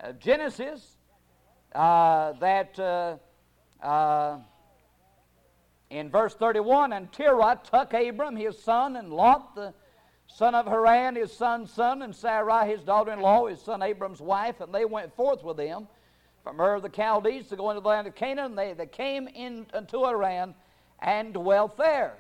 of 0.01 0.19
Genesis, 0.19 0.94
uh, 1.75 2.33
that 2.33 2.79
uh, 2.79 3.17
uh, 3.83 4.39
in 5.91 6.11
verse 6.11 6.35
31, 6.35 6.93
and 6.93 7.13
Terah 7.13 7.61
took 7.63 7.93
Abram 7.95 8.37
his 8.37 8.59
son, 8.59 8.97
and 8.97 9.13
Lot 9.13 9.55
the 9.55 9.75
son 10.27 10.55
of 10.55 10.67
Haran 10.67 11.17
his 11.17 11.33
son's 11.33 11.73
son, 11.73 12.03
and 12.03 12.15
Sarai 12.15 12.71
his 12.71 12.83
daughter 12.83 13.13
in 13.13 13.21
law, 13.21 13.47
his 13.47 13.61
son 13.61 13.83
Abram's 13.83 14.21
wife, 14.21 14.61
and 14.61 14.75
they 14.75 14.85
went 14.85 15.15
forth 15.15 15.43
with 15.45 15.59
him 15.59 15.87
from 16.43 16.61
Ur 16.61 16.75
of 16.75 16.83
the 16.83 16.91
Chaldees 16.91 17.49
to 17.49 17.57
go 17.57 17.71
into 17.71 17.81
the 17.81 17.89
land 17.89 18.07
of 18.07 18.15
Canaan. 18.15 18.55
They, 18.55 18.75
they 18.75 18.87
came 18.87 19.29
in 19.29 19.67
unto 19.73 20.05
Haran 20.05 20.55
and 21.01 21.33
dwelt 21.33 21.77
there. 21.77 22.17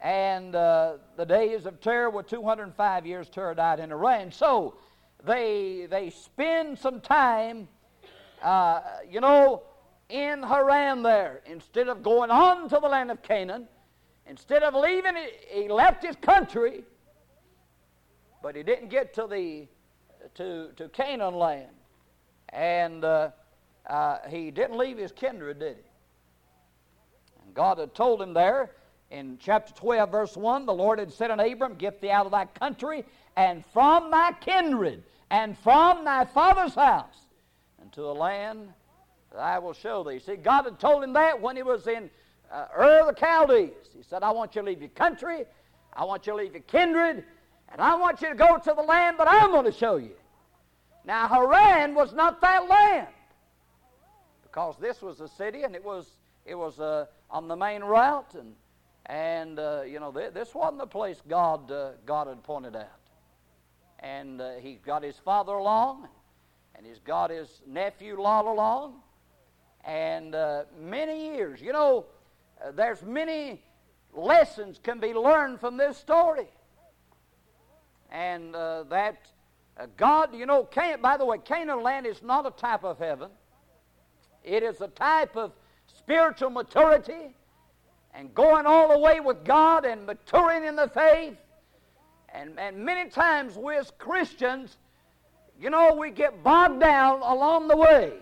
And 0.00 0.54
uh, 0.54 0.94
the 1.16 1.24
days 1.24 1.66
of 1.66 1.80
Terah 1.80 2.10
were 2.10 2.22
205 2.22 3.06
years. 3.06 3.28
Terah 3.28 3.54
died 3.54 3.80
in 3.80 3.90
Haran. 3.90 4.32
So 4.32 4.76
they, 5.24 5.86
they 5.90 6.10
spend 6.10 6.78
some 6.78 7.00
time, 7.00 7.68
uh, 8.46 8.80
you 9.10 9.20
know, 9.20 9.64
in 10.08 10.40
Haran 10.40 11.02
there. 11.02 11.40
Instead 11.46 11.88
of 11.88 12.04
going 12.04 12.30
on 12.30 12.68
to 12.68 12.78
the 12.80 12.86
land 12.86 13.10
of 13.10 13.20
Canaan, 13.20 13.66
instead 14.24 14.62
of 14.62 14.72
leaving, 14.72 15.14
he 15.50 15.66
left 15.68 16.04
his 16.04 16.14
country, 16.14 16.84
but 18.44 18.54
he 18.54 18.62
didn't 18.62 18.88
get 18.88 19.14
to 19.14 19.26
the 19.26 19.66
to, 20.36 20.68
to 20.76 20.88
Canaan 20.90 21.34
land. 21.34 21.72
And 22.50 23.04
uh, 23.04 23.30
uh, 23.90 24.18
he 24.28 24.52
didn't 24.52 24.78
leave 24.78 24.96
his 24.96 25.10
kindred, 25.10 25.58
did 25.58 25.78
he? 25.78 25.82
And 27.44 27.52
God 27.52 27.78
had 27.78 27.96
told 27.96 28.22
him 28.22 28.32
there 28.32 28.70
in 29.10 29.38
chapter 29.40 29.74
12, 29.74 30.10
verse 30.10 30.36
1, 30.36 30.66
the 30.66 30.72
Lord 30.72 31.00
had 31.00 31.12
said 31.12 31.32
unto 31.32 31.44
Abram, 31.44 31.74
Get 31.74 32.00
thee 32.00 32.10
out 32.10 32.26
of 32.26 32.32
thy 32.32 32.44
country 32.44 33.04
and 33.36 33.64
from 33.72 34.12
thy 34.12 34.32
kindred 34.40 35.02
and 35.30 35.58
from 35.58 36.04
thy 36.04 36.24
father's 36.26 36.74
house 36.74 37.25
into 37.96 38.08
a 38.08 38.12
land 38.12 38.68
that 39.32 39.40
I 39.40 39.58
will 39.58 39.72
show 39.72 40.04
thee. 40.04 40.18
See, 40.18 40.36
God 40.36 40.64
had 40.64 40.78
told 40.78 41.02
him 41.02 41.14
that 41.14 41.40
when 41.40 41.56
he 41.56 41.62
was 41.62 41.86
in 41.86 42.10
uh, 42.52 42.66
Ur 42.78 43.00
of 43.00 43.14
the 43.14 43.18
Chaldees. 43.18 43.70
He 43.96 44.02
said, 44.02 44.22
I 44.22 44.30
want 44.30 44.54
you 44.54 44.62
to 44.62 44.66
leave 44.66 44.80
your 44.80 44.90
country, 44.90 45.44
I 45.94 46.04
want 46.04 46.26
you 46.26 46.32
to 46.34 46.36
leave 46.36 46.52
your 46.52 46.62
kindred, 46.62 47.24
and 47.70 47.80
I 47.80 47.96
want 47.96 48.20
you 48.20 48.28
to 48.28 48.34
go 48.34 48.58
to 48.58 48.74
the 48.76 48.82
land 48.82 49.18
that 49.18 49.28
I'm 49.28 49.50
going 49.50 49.64
to 49.64 49.72
show 49.72 49.96
you. 49.96 50.12
Now, 51.04 51.26
Haran 51.26 51.94
was 51.94 52.12
not 52.12 52.40
that 52.42 52.68
land 52.68 53.08
because 54.42 54.76
this 54.80 55.00
was 55.00 55.20
a 55.20 55.28
city 55.28 55.62
and 55.62 55.74
it 55.74 55.84
was, 55.84 56.06
it 56.44 56.54
was 56.54 56.78
uh, 56.78 57.06
on 57.30 57.48
the 57.48 57.56
main 57.56 57.82
route, 57.82 58.34
and, 58.34 58.54
and 59.06 59.58
uh, 59.58 59.82
you 59.82 60.00
know, 60.00 60.12
th- 60.12 60.34
this 60.34 60.54
wasn't 60.54 60.78
the 60.78 60.86
place 60.86 61.20
God, 61.28 61.70
uh, 61.70 61.92
God 62.04 62.28
had 62.28 62.42
pointed 62.42 62.76
out. 62.76 62.88
And 64.00 64.40
uh, 64.40 64.54
he 64.60 64.78
got 64.84 65.02
his 65.02 65.16
father 65.16 65.52
along, 65.52 66.08
and 66.76 66.86
he's 66.86 66.98
got 66.98 67.30
his 67.30 67.62
nephew 67.66 68.20
Lot 68.20 68.44
along, 68.44 68.96
and 69.84 70.34
uh, 70.34 70.64
many 70.80 71.34
years. 71.34 71.60
You 71.60 71.72
know, 71.72 72.06
uh, 72.64 72.70
there's 72.72 73.02
many 73.02 73.62
lessons 74.12 74.78
can 74.82 75.00
be 75.00 75.14
learned 75.14 75.60
from 75.60 75.76
this 75.76 75.96
story. 75.96 76.48
And 78.10 78.54
that 78.54 79.16
uh, 79.78 79.86
God, 79.96 80.34
you 80.34 80.46
know, 80.46 80.64
Can- 80.64 81.00
by 81.00 81.16
the 81.16 81.24
way, 81.24 81.38
Canaan 81.38 81.82
land 81.82 82.06
is 82.06 82.22
not 82.22 82.46
a 82.46 82.50
type 82.50 82.84
of 82.84 82.98
heaven. 82.98 83.30
It 84.42 84.62
is 84.62 84.80
a 84.80 84.88
type 84.88 85.36
of 85.36 85.52
spiritual 85.86 86.50
maturity 86.50 87.34
and 88.14 88.34
going 88.34 88.64
all 88.64 88.88
the 88.88 88.98
way 88.98 89.20
with 89.20 89.44
God 89.44 89.84
and 89.84 90.06
maturing 90.06 90.64
in 90.64 90.76
the 90.76 90.88
faith. 90.88 91.36
And, 92.32 92.58
and 92.58 92.78
many 92.78 93.10
times 93.10 93.56
we 93.56 93.76
as 93.76 93.92
Christians, 93.98 94.78
you 95.60 95.70
know, 95.70 95.94
we 95.94 96.10
get 96.10 96.42
bogged 96.42 96.80
down 96.80 97.22
along 97.22 97.68
the 97.68 97.76
way. 97.76 98.12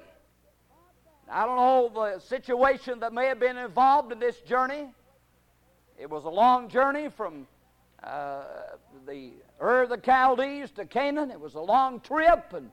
I 1.31 1.47
don't 1.47 1.57
know 1.57 1.91
the 1.93 2.21
situation 2.21 3.00
that 3.00 3.12
may 3.12 3.26
have 3.26 3.41
been 3.41 3.57
involved 3.57 4.12
in 4.12 4.19
this 4.19 4.38
journey. 4.41 4.88
It 5.99 6.09
was 6.09 6.25
a 6.25 6.31
long 6.31 6.69
journey 6.69 7.09
from 7.09 7.47
uh, 8.03 8.43
the 9.07 9.31
Ur 9.61 9.83
of 9.83 9.88
the 9.88 10.00
Chaldees 10.05 10.71
to 10.73 10.85
Canaan. 10.85 11.31
It 11.31 11.41
was 11.41 11.55
a 11.55 11.61
long 11.61 12.00
trip, 12.00 12.53
and, 12.53 12.71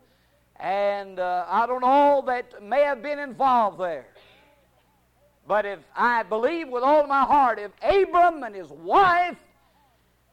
and 0.59 1.19
uh, 1.19 1.45
I 1.47 1.65
don't 1.65 1.81
know 1.81 2.23
that 2.27 2.61
may 2.61 2.81
have 2.81 3.01
been 3.01 3.19
involved 3.19 3.79
there. 3.79 4.07
But 5.47 5.65
if 5.65 5.79
I 5.95 6.23
believe 6.23 6.69
with 6.69 6.83
all 6.83 7.07
my 7.07 7.23
heart, 7.23 7.59
if 7.59 7.71
Abram 7.81 8.43
and 8.43 8.53
his 8.53 8.69
wife 8.69 9.37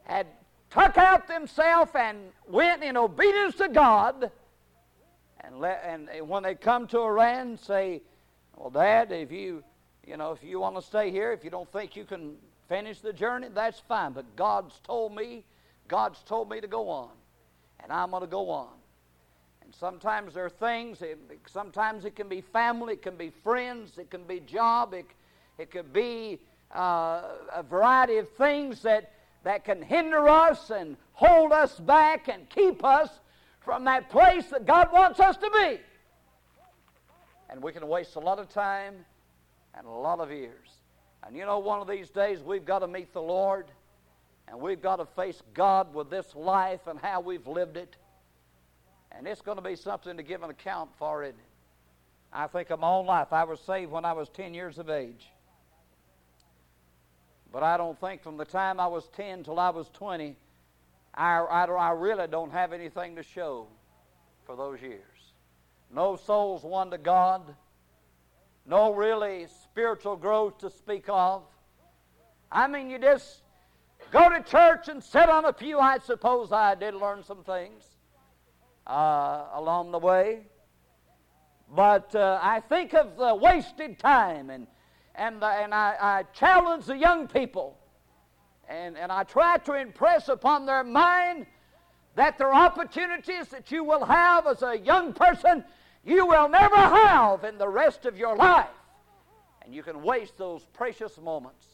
had 0.05 0.27
took 0.71 0.99
out 0.99 1.29
themselves 1.29 1.93
and 1.95 2.19
went 2.47 2.83
in 2.83 2.97
obedience 2.97 3.55
to 3.57 3.69
God, 3.69 4.31
and, 5.41 5.61
let, 5.61 5.83
and 5.87 6.29
when 6.29 6.43
they 6.43 6.55
come 6.55 6.87
to 6.89 6.99
Haran, 6.99 7.59
say, 7.59 8.03
"Well, 8.57 8.71
Dad, 8.71 9.13
if 9.13 9.33
you, 9.33 9.65
you 10.07 10.17
know, 10.17 10.33
if 10.33 10.43
you 10.43 10.61
want 10.61 10.77
to 10.77 10.83
stay 10.83 11.11
here, 11.11 11.33
if 11.33 11.45
you 11.45 11.51
don't 11.51 11.71
think 11.73 11.97
you 11.97 12.05
can 12.05 12.37
finish 12.69 13.01
the 13.01 13.13
journey, 13.13 13.49
that's 13.53 13.81
fine. 13.81 14.13
But 14.13 14.37
God's 14.37 14.79
told 14.85 15.15
me, 15.15 15.45
God's 15.89 16.23
told 16.25 16.51
me 16.51 16.61
to 16.61 16.67
go 16.67 16.89
on, 16.89 17.11
and 17.83 17.93
I'm 17.93 18.11
going 18.11 18.23
to 18.23 18.27
go 18.29 18.51
on. 18.51 18.69
And 19.63 19.75
sometimes 19.75 20.35
there 20.35 20.45
are 20.45 20.51
things. 20.51 21.03
It, 21.03 21.19
sometimes 21.47 22.05
it 22.05 22.15
can 22.15 22.29
be 22.29 22.41
family, 22.41 22.95
it 22.95 23.03
can 23.03 23.17
be 23.17 23.31
friends, 23.43 23.99
it 23.99 24.11
can 24.11 24.25
be 24.25 24.41
job, 24.41 24.95
it, 24.95 25.07
it 25.57 25.71
could 25.71 25.93
be 25.93 26.39
uh, 26.75 27.23
a 27.55 27.63
variety 27.63 28.19
of 28.19 28.29
things 28.31 28.83
that 28.83 29.13
that 29.49 29.65
can 29.65 29.81
hinder 29.81 30.29
us 30.29 30.69
and 30.69 30.95
hold 31.15 31.53
us 31.53 31.81
back 31.81 32.29
and 32.29 32.47
keep 32.51 32.85
us 32.85 33.09
from 33.61 33.83
that 33.85 34.11
place 34.11 34.45
that 34.49 34.67
God 34.67 34.93
wants 34.93 35.19
us 35.21 35.39
to 35.39 35.51
be. 35.51 35.81
And 37.49 37.63
we 37.63 37.73
can 37.73 37.89
waste 37.89 38.17
a 38.17 38.19
lot 38.19 38.39
of 38.39 38.51
time 38.51 39.07
and 39.73 39.87
a 39.87 39.91
lot 39.91 40.21
of 40.21 40.31
years. 40.31 40.69
And 41.27 41.35
you 41.35 41.47
know, 41.47 41.61
one 41.61 41.81
of 41.81 41.89
these 41.89 42.11
days 42.11 42.43
we've 42.43 42.67
got 42.67 42.81
to 42.81 42.87
meet 42.87 43.15
the 43.15 43.23
Lord 43.23 43.69
and 44.49 44.61
we've 44.61 44.83
got 44.83 44.97
to 44.97 45.07
face 45.07 45.43
God 45.55 45.95
with 45.95 46.11
this 46.11 46.35
life 46.35 46.87
and 46.87 46.99
how 47.01 47.23
we've 47.23 47.47
lived 47.47 47.79
it. 47.79 47.97
And 49.13 49.27
it's 49.27 49.41
going 49.41 49.57
to 49.57 49.65
be 49.65 49.77
something 49.77 50.19
to 50.19 50.23
give 50.23 50.43
an 50.43 50.51
account 50.51 50.91
for 50.99 51.25
it. 51.25 51.37
I 52.35 52.49
think 52.49 52.69
of 52.69 52.81
my 52.81 52.91
own 52.91 53.07
life. 53.07 53.33
I 53.33 53.45
was 53.45 53.61
saved 53.61 53.93
when 53.93 54.05
I 54.05 54.13
was 54.13 54.29
10 54.29 54.53
years 54.53 54.77
of 54.77 54.91
age. 54.91 55.27
But 57.53 57.63
I 57.63 57.77
don't 57.77 57.99
think 57.99 58.23
from 58.23 58.37
the 58.37 58.45
time 58.45 58.79
I 58.79 58.87
was 58.87 59.09
10 59.17 59.45
till 59.45 59.59
I 59.59 59.71
was 59.71 59.89
20, 59.91 60.37
I, 61.15 61.39
I, 61.39 61.65
I 61.65 61.91
really 61.93 62.27
don't 62.27 62.53
have 62.53 62.73
anything 62.73 63.17
to 63.17 63.23
show 63.23 63.67
for 64.45 64.57
those 64.57 64.81
years. 64.81 65.03
No 65.93 66.17
souls 66.17 66.63
won 66.63 66.91
to 66.91 66.99
God 66.99 67.55
no 68.69 68.93
really 68.93 69.47
spiritual 69.63 70.17
growth 70.17 70.59
to 70.59 70.69
speak 70.69 71.07
of. 71.09 71.43
I 72.53 72.67
mean, 72.67 72.91
you 72.91 72.99
just 72.99 73.43
go 74.13 74.29
to 74.29 74.43
church 74.43 74.89
and 74.89 75.03
sit 75.03 75.29
on 75.29 75.47
a 75.47 75.53
pew. 75.53 75.79
I 75.79 75.99
suppose 75.99 76.53
I 76.53 76.75
did 76.75 76.95
learn 76.95 77.25
some 77.25 77.43
things 77.45 77.83
uh, 78.87 79.47
along 79.55 79.93
the 79.93 79.99
way. 79.99 80.43
But 81.75 82.15
uh, 82.15 82.39
I 82.43 82.61
think 82.61 82.95
of 82.95 83.17
the 83.17 83.35
wasted 83.35 83.99
time, 83.99 84.51
and, 84.51 84.67
and, 85.19 85.43
uh, 85.43 85.47
and 85.49 85.75
I, 85.75 85.97
I 86.01 86.23
challenge 86.33 86.87
the 86.87 86.97
young 86.97 87.27
people, 87.27 87.77
and, 88.69 88.97
and 88.97 89.11
I 89.11 89.25
try 89.25 89.59
to 89.59 89.75
impress 89.75 90.29
upon 90.29 90.65
their 90.65 90.85
mind 90.85 91.47
that 92.15 92.39
there 92.39 92.49
are 92.53 92.67
opportunities 92.67 93.49
that 93.49 93.71
you 93.71 93.85
will 93.85 94.05
have 94.05 94.47
as 94.47 94.63
a 94.63 94.79
young 94.79 95.13
person 95.13 95.65
you 96.05 96.27
will 96.27 96.49
never 96.49 96.77
have 96.77 97.45
in 97.45 97.59
the 97.59 97.69
rest 97.69 98.07
of 98.07 98.17
your 98.17 98.37
life. 98.37 98.67
And 99.63 99.75
you 99.75 99.83
can 99.83 100.03
waste 100.03 100.39
those 100.39 100.65
precious 100.73 101.21
moments 101.21 101.67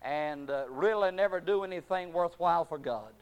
and 0.00 0.50
uh, 0.50 0.64
really 0.70 1.10
never 1.10 1.40
do 1.40 1.64
anything 1.64 2.12
worthwhile 2.12 2.64
for 2.64 2.78
God. 2.78 3.12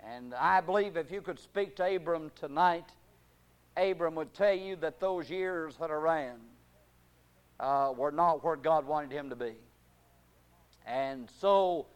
And 0.00 0.34
I 0.34 0.60
believe 0.60 0.96
if 0.96 1.12
you 1.12 1.20
could 1.20 1.38
speak 1.38 1.76
to 1.76 1.96
Abram 1.96 2.30
tonight, 2.34 2.86
Abram 3.76 4.14
would 4.16 4.34
tell 4.34 4.54
you 4.54 4.76
that 4.76 4.98
those 4.98 5.30
years 5.30 5.76
that 5.78 5.90
ran 5.90 6.38
uh, 7.60 7.92
were 7.96 8.12
not 8.12 8.44
where 8.44 8.56
God 8.56 8.86
wanted 8.86 9.12
him 9.12 9.30
to 9.30 9.36
be. 9.36 9.54
And 10.86 11.28
so 11.40 11.86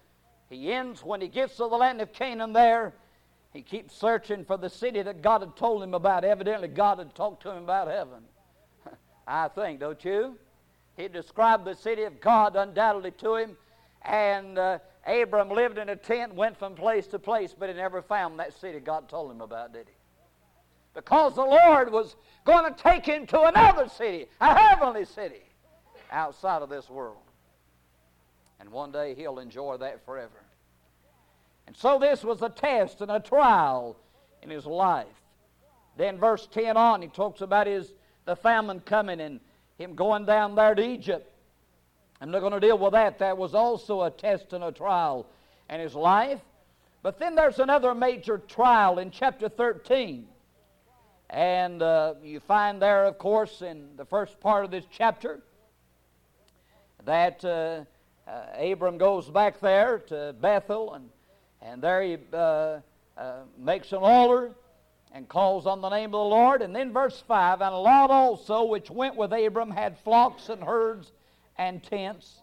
he 0.50 0.73
ends 0.73 1.04
when 1.04 1.21
he 1.21 1.28
gets 1.28 1.57
to 1.57 1.69
the 1.69 1.76
land 1.76 2.00
of 2.00 2.12
Canaan 2.12 2.52
there 2.52 2.95
he 3.52 3.61
keeps 3.61 3.95
searching 3.95 4.45
for 4.45 4.57
the 4.57 4.71
city 4.71 5.02
that 5.02 5.21
God 5.21 5.42
had 5.42 5.57
told 5.57 5.83
him 5.83 5.92
about. 5.92 6.25
Evidently, 6.25 6.69
God 6.69 6.99
had 6.99 7.14
talked 7.14 7.42
to 7.42 7.50
him 7.50 7.64
about 7.64 7.88
heaven. 7.88 8.23
I 9.26 9.49
think, 9.49 9.81
don't 9.81 10.02
you? 10.04 10.38
He 10.97 11.09
described 11.09 11.64
the 11.64 11.75
city 11.75 12.04
of 12.04 12.21
God 12.21 12.57
undoubtedly 12.57 13.11
to 13.12 13.37
him, 13.37 13.57
and 14.02 14.59
uh, 14.59 14.78
Abram 15.07 15.50
lived 15.50 15.78
in 15.78 15.90
a 15.90 15.97
tent, 15.97 16.35
went 16.35 16.59
from 16.59 16.75
place 16.75 17.07
to 17.09 17.19
place, 17.19 17.54
but 17.59 17.69
he 17.69 17.75
never 17.75 18.00
found 18.00 18.38
that 18.38 18.59
city 18.59 18.81
God 18.81 19.09
told 19.09 19.31
him 19.31 19.40
about, 19.40 19.73
did 19.73 19.87
he? 19.87 19.95
Because 20.95 21.35
the 21.35 21.45
Lord 21.45 21.90
was 21.90 22.16
going 22.45 22.73
to 22.73 22.83
take 22.83 23.07
him 23.07 23.26
to 23.28 23.42
another 23.42 23.88
city, 23.88 24.26
a 24.40 24.54
heavenly 24.54 25.07
city, 25.07 25.42
outside 26.12 26.62
of 26.62 26.69
this 26.69 26.88
world. 26.88 27.16
And 28.61 28.71
one 28.71 28.92
day 28.92 29.14
he'll 29.14 29.38
enjoy 29.38 29.78
that 29.78 30.04
forever. 30.04 30.31
And 31.66 31.76
so 31.76 31.99
this 31.99 32.23
was 32.23 32.42
a 32.42 32.49
test 32.49 33.00
and 33.00 33.11
a 33.11 33.19
trial 33.21 33.97
in 34.42 34.50
his 34.50 34.66
life. 34.66 35.07
Then 35.97 36.19
verse 36.19 36.47
10 36.52 36.76
on, 36.76 37.02
he 37.02 37.09
talks 37.09 37.40
about 37.40 37.66
his 37.66 37.92
the 38.25 38.37
famine 38.37 38.81
coming 38.81 39.21
and 39.21 39.40
him 39.78 39.95
going 39.95 40.25
down 40.25 40.54
there 40.54 40.75
to 40.75 40.83
Egypt. 40.83 41.28
I'm 42.21 42.31
not 42.31 42.40
going 42.40 42.52
to 42.52 42.61
deal 42.61 42.78
with 42.78 42.92
that. 42.92 43.19
That 43.19 43.37
was 43.37 43.54
also 43.54 44.02
a 44.02 44.11
test 44.11 44.52
and 44.52 44.62
a 44.62 44.71
trial 44.71 45.26
in 45.69 45.81
his 45.81 45.95
life. 45.95 46.40
But 47.02 47.19
then 47.19 47.35
there's 47.35 47.59
another 47.59 47.95
major 47.95 48.38
trial 48.38 49.00
in 49.00 49.11
chapter 49.11 49.49
13. 49.49 50.28
And 51.31 51.83
uh, 51.83 52.14
you 52.23 52.38
find 52.38 52.81
there, 52.81 53.07
of 53.07 53.19
course, 53.19 53.62
in 53.62 53.97
the 53.97 54.04
first 54.04 54.38
part 54.38 54.64
of 54.64 54.71
this 54.71 54.85
chapter, 54.90 55.40
that 57.04 57.44
uh, 57.44 57.85
uh, 58.28 58.47
Abram 58.59 58.99
goes 58.99 59.28
back 59.28 59.61
there 59.61 59.99
to 60.09 60.35
Bethel, 60.40 60.94
and, 60.94 61.09
and 61.61 61.82
there 61.82 62.02
he 62.02 62.18
uh, 62.32 62.78
uh, 63.16 63.40
makes 63.59 63.92
an 63.92 63.99
altar 63.99 64.52
and 65.14 65.28
calls 65.28 65.66
on 65.66 65.80
the 65.80 65.88
name 65.88 66.06
of 66.06 66.12
the 66.12 66.18
Lord. 66.18 66.62
And 66.62 66.75
then 66.75 66.92
verse 66.92 67.23
5 67.26 67.61
And 67.61 67.75
Lot 67.75 68.11
also, 68.11 68.64
which 68.64 68.90
went 68.90 69.16
with 69.16 69.32
Abram, 69.32 69.71
had 69.71 69.99
flocks 69.99 70.49
and 70.49 70.62
herds 70.62 71.12
and 71.59 71.82
tents. 71.82 72.40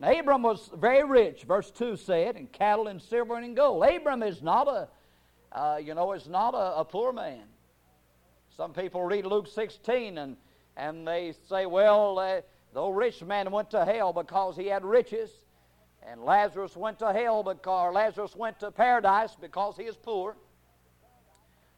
And 0.00 0.18
Abram 0.18 0.42
was 0.42 0.70
very 0.74 1.04
rich, 1.04 1.42
verse 1.42 1.70
2 1.70 1.96
said, 1.96 2.36
in 2.36 2.46
cattle 2.46 2.88
and 2.88 3.02
silver 3.02 3.36
and 3.36 3.54
gold. 3.54 3.84
Abram 3.84 4.22
is 4.22 4.40
not 4.40 4.66
a, 4.66 4.88
uh, 5.52 5.76
you 5.76 5.94
know, 5.94 6.12
is 6.12 6.26
not 6.26 6.54
a, 6.54 6.78
a, 6.78 6.84
poor 6.84 7.12
man. 7.12 7.42
Some 8.56 8.72
people 8.72 9.02
read 9.04 9.26
Luke 9.26 9.46
16 9.46 10.16
and, 10.16 10.36
and 10.76 11.06
they 11.06 11.34
say, 11.48 11.66
well, 11.66 12.18
uh, 12.18 12.40
the 12.72 12.86
rich 12.86 13.22
man 13.22 13.50
went 13.50 13.70
to 13.70 13.84
hell 13.84 14.12
because 14.12 14.56
he 14.56 14.66
had 14.66 14.84
riches. 14.84 15.30
And 16.02 16.24
Lazarus 16.24 16.76
went 16.76 16.98
to 17.00 17.12
hell 17.12 17.42
because 17.42 17.94
Lazarus 17.94 18.34
went 18.34 18.60
to 18.60 18.70
paradise 18.70 19.36
because 19.40 19.76
he 19.76 19.84
is 19.84 19.96
poor. 19.96 20.36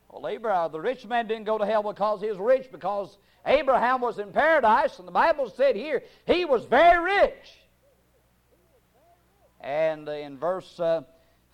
Well, 0.09 0.29
Abraham, 0.29 0.71
the 0.71 0.81
rich 0.81 1.07
man 1.07 1.27
didn't 1.27 1.45
go 1.45 1.57
to 1.57 1.65
hell 1.65 1.83
because 1.83 2.21
he 2.21 2.29
was 2.29 2.39
rich, 2.39 2.71
because 2.71 3.17
Abraham 3.47 4.03
was 4.03 4.19
in 4.19 4.31
paradise, 4.31 4.99
and 4.99 5.09
the 5.09 5.13
Bible 5.13 5.49
said 5.49 5.75
here 5.75 6.03
he 6.27 6.45
was 6.45 6.67
very 6.67 7.03
rich. 7.03 7.59
And 9.61 10.07
in 10.09 10.39
verse 10.39 10.79
uh, 10.79 11.03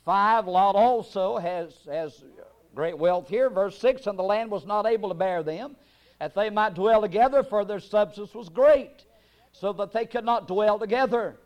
5, 0.05 0.49
Lot 0.49 0.75
also 0.75 1.39
has, 1.39 1.73
has 1.87 2.25
great 2.75 2.99
wealth 2.99 3.29
here. 3.29 3.49
Verse 3.49 3.79
6, 3.79 4.07
and 4.07 4.19
the 4.19 4.23
land 4.23 4.51
was 4.51 4.67
not 4.67 4.87
able 4.87 5.11
to 5.11 5.15
bear 5.15 5.43
them, 5.43 5.77
that 6.19 6.35
they 6.35 6.51
might 6.51 6.75
dwell 6.75 7.03
together, 7.03 7.45
for 7.45 7.65
their 7.65 7.81
substance 7.81 8.35
was 8.35 8.49
great, 8.49 9.05
so 9.61 9.73
that 9.73 9.93
they 9.93 10.07
could 10.07 10.25
not 10.25 10.47
dwell 10.47 10.79
together. 10.79 11.37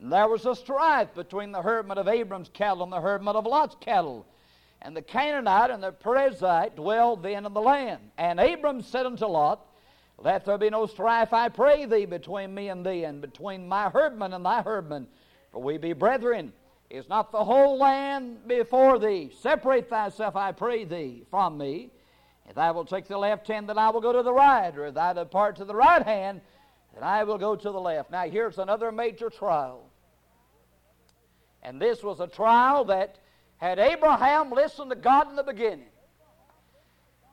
And 0.00 0.12
there 0.12 0.28
was 0.28 0.46
a 0.46 0.54
strife 0.54 1.14
between 1.14 1.52
the 1.52 1.62
herdmen 1.62 1.98
of 1.98 2.08
Abram's 2.08 2.48
cattle 2.48 2.82
and 2.82 2.92
the 2.92 3.00
herdmen 3.00 3.36
of 3.36 3.46
Lot's 3.46 3.76
cattle. 3.80 4.26
And 4.80 4.96
the 4.96 5.02
Canaanite 5.02 5.70
and 5.70 5.82
the 5.82 5.92
Perizzite 5.92 6.76
dwelled 6.76 7.22
then 7.22 7.44
in 7.44 7.52
the 7.52 7.60
land. 7.60 8.00
And 8.16 8.38
Abram 8.38 8.80
said 8.80 9.06
unto 9.06 9.26
Lot, 9.26 9.66
Let 10.18 10.44
there 10.44 10.56
be 10.56 10.70
no 10.70 10.86
strife, 10.86 11.32
I 11.32 11.48
pray 11.48 11.84
thee, 11.84 12.06
between 12.06 12.54
me 12.54 12.68
and 12.68 12.86
thee, 12.86 13.04
and 13.04 13.20
between 13.20 13.68
my 13.68 13.90
herdmen 13.90 14.32
and 14.32 14.44
thy 14.44 14.62
herdmen, 14.62 15.08
for 15.52 15.60
we 15.60 15.78
be 15.78 15.92
brethren. 15.92 16.52
Is 16.90 17.08
not 17.08 17.32
the 17.32 17.44
whole 17.44 17.76
land 17.76 18.46
before 18.46 18.98
thee? 18.98 19.30
Separate 19.40 19.90
thyself, 19.90 20.36
I 20.36 20.52
pray 20.52 20.84
thee, 20.84 21.24
from 21.28 21.58
me. 21.58 21.90
If 22.48 22.54
thou 22.54 22.72
wilt 22.72 22.88
take 22.88 23.08
the 23.08 23.18
left 23.18 23.46
hand, 23.46 23.68
then 23.68 23.76
I 23.76 23.90
will 23.90 24.00
go 24.00 24.12
to 24.12 24.22
the 24.22 24.32
right, 24.32 24.74
or 24.74 24.86
if 24.86 24.94
thou 24.94 25.12
depart 25.12 25.56
to 25.56 25.66
the 25.66 25.74
right 25.74 26.02
hand, 26.02 26.40
then 26.98 27.08
I 27.08 27.22
will 27.22 27.38
go 27.38 27.54
to 27.54 27.70
the 27.70 27.80
left. 27.80 28.10
Now, 28.10 28.24
here's 28.24 28.58
another 28.58 28.90
major 28.90 29.30
trial. 29.30 29.88
And 31.62 31.80
this 31.80 32.02
was 32.02 32.18
a 32.18 32.26
trial 32.26 32.84
that 32.86 33.18
had 33.58 33.78
Abraham 33.78 34.50
listened 34.50 34.90
to 34.90 34.96
God 34.96 35.30
in 35.30 35.36
the 35.36 35.44
beginning. 35.44 35.90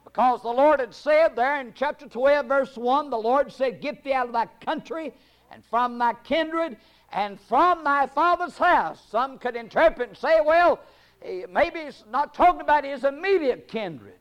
Because 0.04 0.44
the 0.44 0.50
Lord 0.50 0.82
had 0.82 0.94
said 0.94 1.36
there 1.36 1.60
in 1.60 1.74
chapter 1.74 2.08
12, 2.08 2.46
verse 2.46 2.78
1, 2.78 3.10
the 3.10 3.18
Lord 3.18 3.52
said, 3.52 3.82
Get 3.82 4.04
thee 4.04 4.14
out 4.14 4.28
of 4.28 4.34
thy 4.34 4.46
country 4.64 5.14
and 5.52 5.66
from 5.66 5.98
thy 5.98 6.14
kindred 6.14 6.78
and 7.12 7.40
from 7.40 7.84
thy 7.84 8.06
father's 8.06 8.60
house. 8.60 9.04
Some 9.10 9.40
could 9.40 9.56
interpret 9.56 10.10
and 10.10 10.18
say, 10.18 10.42
well, 10.46 10.80
eh, 11.24 11.46
maybe 11.50 11.80
it's 11.80 12.04
not 12.08 12.36
talking 12.36 12.62
about 12.62 12.86
his 12.86 13.04
immediate 13.04 13.68
kindred. 13.68 14.20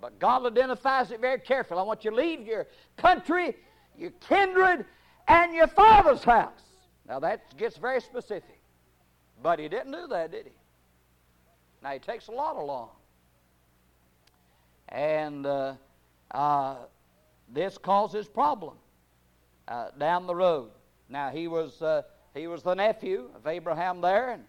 But 0.00 0.18
God 0.18 0.46
identifies 0.46 1.10
it 1.10 1.20
very 1.20 1.40
carefully. 1.40 1.80
I 1.80 1.82
want 1.82 2.04
you 2.04 2.10
to 2.10 2.16
leave 2.16 2.46
your 2.46 2.66
country, 2.96 3.54
your 3.98 4.10
kindred, 4.28 4.84
and 5.28 5.54
your 5.54 5.68
father's 5.68 6.24
house. 6.24 6.62
Now 7.08 7.20
that 7.20 7.56
gets 7.56 7.76
very 7.76 8.00
specific. 8.00 8.60
But 9.42 9.58
he 9.58 9.68
didn't 9.68 9.92
do 9.92 10.06
that, 10.08 10.30
did 10.30 10.46
he? 10.46 10.52
Now, 11.82 11.90
he 11.90 11.98
takes 11.98 12.28
a 12.28 12.30
Lot 12.30 12.56
along. 12.56 12.90
And 14.88 15.46
uh, 15.46 15.74
uh, 16.30 16.76
this 17.52 17.76
causes 17.76 18.28
problem 18.28 18.74
uh, 19.66 19.88
down 19.98 20.26
the 20.26 20.34
road. 20.34 20.70
Now, 21.08 21.30
he 21.30 21.48
was, 21.48 21.82
uh, 21.82 22.02
he 22.34 22.46
was 22.46 22.62
the 22.62 22.74
nephew 22.74 23.30
of 23.34 23.46
Abraham 23.46 24.00
there, 24.00 24.30
and, 24.30 24.44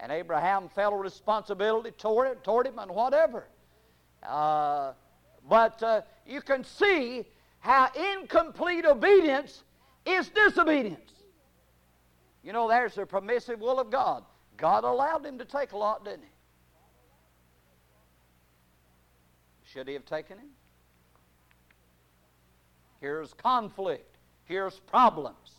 and 0.00 0.10
Abraham 0.10 0.70
felt 0.74 0.94
a 0.94 0.96
responsibility 0.96 1.90
toward, 1.90 2.28
it, 2.28 2.44
toward 2.44 2.66
him 2.66 2.78
and 2.78 2.90
whatever. 2.90 3.46
Uh, 4.22 4.92
but 5.48 5.82
uh, 5.82 6.00
you 6.26 6.40
can 6.40 6.64
see 6.64 7.26
how 7.68 7.90
incomplete 8.14 8.86
obedience 8.86 9.62
is 10.06 10.30
disobedience. 10.30 11.12
You 12.42 12.54
know, 12.54 12.66
there's 12.66 12.94
the 12.94 13.04
permissive 13.04 13.60
will 13.60 13.78
of 13.78 13.90
God. 13.90 14.24
God 14.56 14.84
allowed 14.84 15.26
him 15.26 15.36
to 15.36 15.44
take 15.44 15.74
Lot, 15.74 16.02
didn't 16.02 16.22
he? 16.22 16.30
Should 19.64 19.86
he 19.86 19.92
have 19.92 20.06
taken 20.06 20.38
him? 20.38 20.48
Here's 23.02 23.34
conflict. 23.34 24.16
Here's 24.46 24.78
problems. 24.78 25.52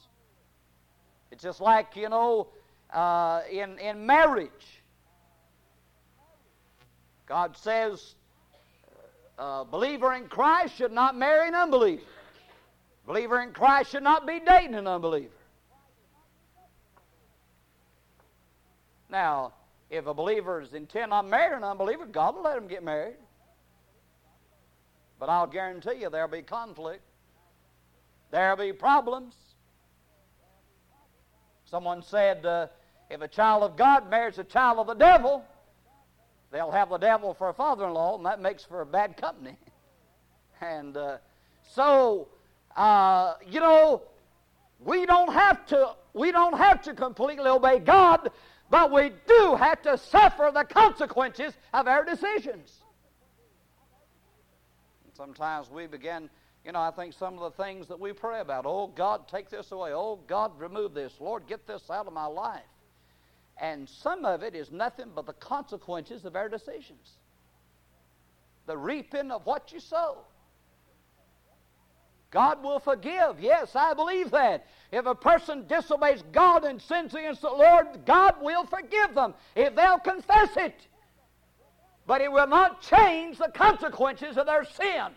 It's 1.30 1.44
just 1.44 1.62
like, 1.62 1.96
you 1.96 2.10
know, 2.10 2.48
uh, 2.92 3.42
in, 3.52 3.78
in 3.78 4.04
marriage. 4.08 4.82
God 7.28 7.56
says 7.56 8.16
a 9.40 9.64
believer 9.64 10.14
in 10.14 10.28
Christ 10.28 10.76
should 10.76 10.92
not 10.92 11.16
marry 11.18 11.48
an 11.48 11.56
unbeliever. 11.56 12.04
A 13.06 13.08
Believer 13.08 13.42
in 13.42 13.54
Christ 13.54 13.92
should 13.92 14.04
not 14.04 14.28
be 14.28 14.40
dating 14.40 14.76
an 14.76 14.86
unbeliever. 14.86 15.34
Now, 19.10 19.54
if 19.90 20.06
a 20.06 20.14
believer 20.14 20.62
is 20.62 20.74
intent 20.74 21.12
on 21.12 21.30
marrying 21.30 21.58
an 21.58 21.64
unbeliever, 21.64 22.06
God 22.06 22.36
will 22.36 22.44
let 22.44 22.58
him 22.58 22.68
get 22.68 22.84
married. 22.84 23.16
But 25.20 25.30
I'll 25.30 25.48
guarantee 25.48 26.02
you 26.02 26.10
there'll 26.10 26.28
be 26.28 26.42
conflict. 26.42 27.02
There'll 28.32 28.58
be 28.58 28.74
problems. 28.74 29.34
Someone 31.66 32.04
said 32.04 32.46
uh, 32.46 32.68
if 33.10 33.22
a 33.22 33.28
child 33.28 33.64
of 33.64 33.78
God 33.78 34.10
marries 34.10 34.38
a 34.38 34.44
child 34.44 34.80
of 34.80 34.88
the 34.88 34.94
devil, 34.94 35.44
they'll 36.52 36.72
have 36.72 36.90
the 36.90 36.98
devil 36.98 37.34
for 37.34 37.50
a 37.50 37.54
father 37.54 37.86
in 37.86 37.94
law, 37.94 38.18
and 38.18 38.26
that 38.26 38.42
makes 38.42 38.64
for 38.64 38.82
a 38.82 38.86
bad 38.86 39.18
company. 39.18 39.58
and 40.62 40.98
uh, 40.98 41.18
so, 41.62 42.28
uh, 42.76 43.36
you 43.48 43.60
know, 43.60 44.02
we 44.80 45.06
don't 45.06 45.34
have 45.34 45.66
to 45.68 45.96
we 46.14 46.32
don't 46.32 46.58
have 46.58 46.82
to 46.84 46.94
completely 46.94 47.50
obey 47.50 47.80
God, 47.80 48.32
but 48.70 48.92
we 48.92 49.12
do 49.28 49.56
have 49.56 49.82
to 49.84 49.98
suffer 49.98 50.52
the 50.54 50.64
consequences 50.64 51.54
of 51.74 51.88
our 51.88 52.04
decisions. 52.04 52.72
Sometimes 55.16 55.70
we 55.70 55.86
begin, 55.86 56.30
you 56.66 56.72
know, 56.72 56.80
I 56.80 56.92
think 56.92 57.14
some 57.14 57.38
of 57.38 57.42
the 57.42 57.64
things 57.64 57.88
that 57.90 58.00
we 58.00 58.14
pray 58.14 58.40
about, 58.40 58.66
oh 58.66 58.88
God, 58.88 59.28
take 59.28 59.50
this 59.50 59.72
away. 59.72 59.92
Oh 59.94 60.20
God, 60.28 60.58
remove 60.58 60.94
this. 60.94 61.14
Lord, 61.20 61.46
get 61.46 61.68
this 61.68 61.90
out 61.90 62.08
of 62.08 62.14
my 62.14 62.26
life. 62.26 62.62
And 63.62 63.88
some 63.90 64.26
of 64.26 64.42
it 64.42 64.56
is 64.56 64.72
nothing 64.72 65.12
but 65.14 65.26
the 65.26 65.34
consequences 65.34 66.26
of 66.26 66.36
our 66.36 66.50
decisions. 66.50 67.18
The 68.66 68.78
reaping 68.78 69.32
of 69.32 69.46
what 69.46 69.72
you 69.72 69.80
sow. 69.80 70.20
God 72.32 72.64
will 72.64 72.80
forgive. 72.80 73.40
Yes, 73.40 73.76
I 73.76 73.94
believe 73.94 74.32
that. 74.32 74.68
If 74.92 75.06
a 75.06 75.16
person 75.16 75.66
disobeys 75.68 76.24
God 76.32 76.64
and 76.64 76.82
sins 76.82 77.14
against 77.14 77.42
the 77.42 77.50
Lord, 77.50 78.06
God 78.06 78.36
will 78.42 78.66
forgive 78.66 79.16
them 79.16 79.34
if 79.56 79.76
they'll 79.76 80.00
confess 80.00 80.56
it 80.56 80.76
but 82.10 82.22
it 82.22 82.32
will 82.32 82.48
not 82.48 82.82
change 82.82 83.38
the 83.38 83.52
consequences 83.54 84.36
of 84.36 84.48
their 84.48 84.66
sin. 84.66 85.12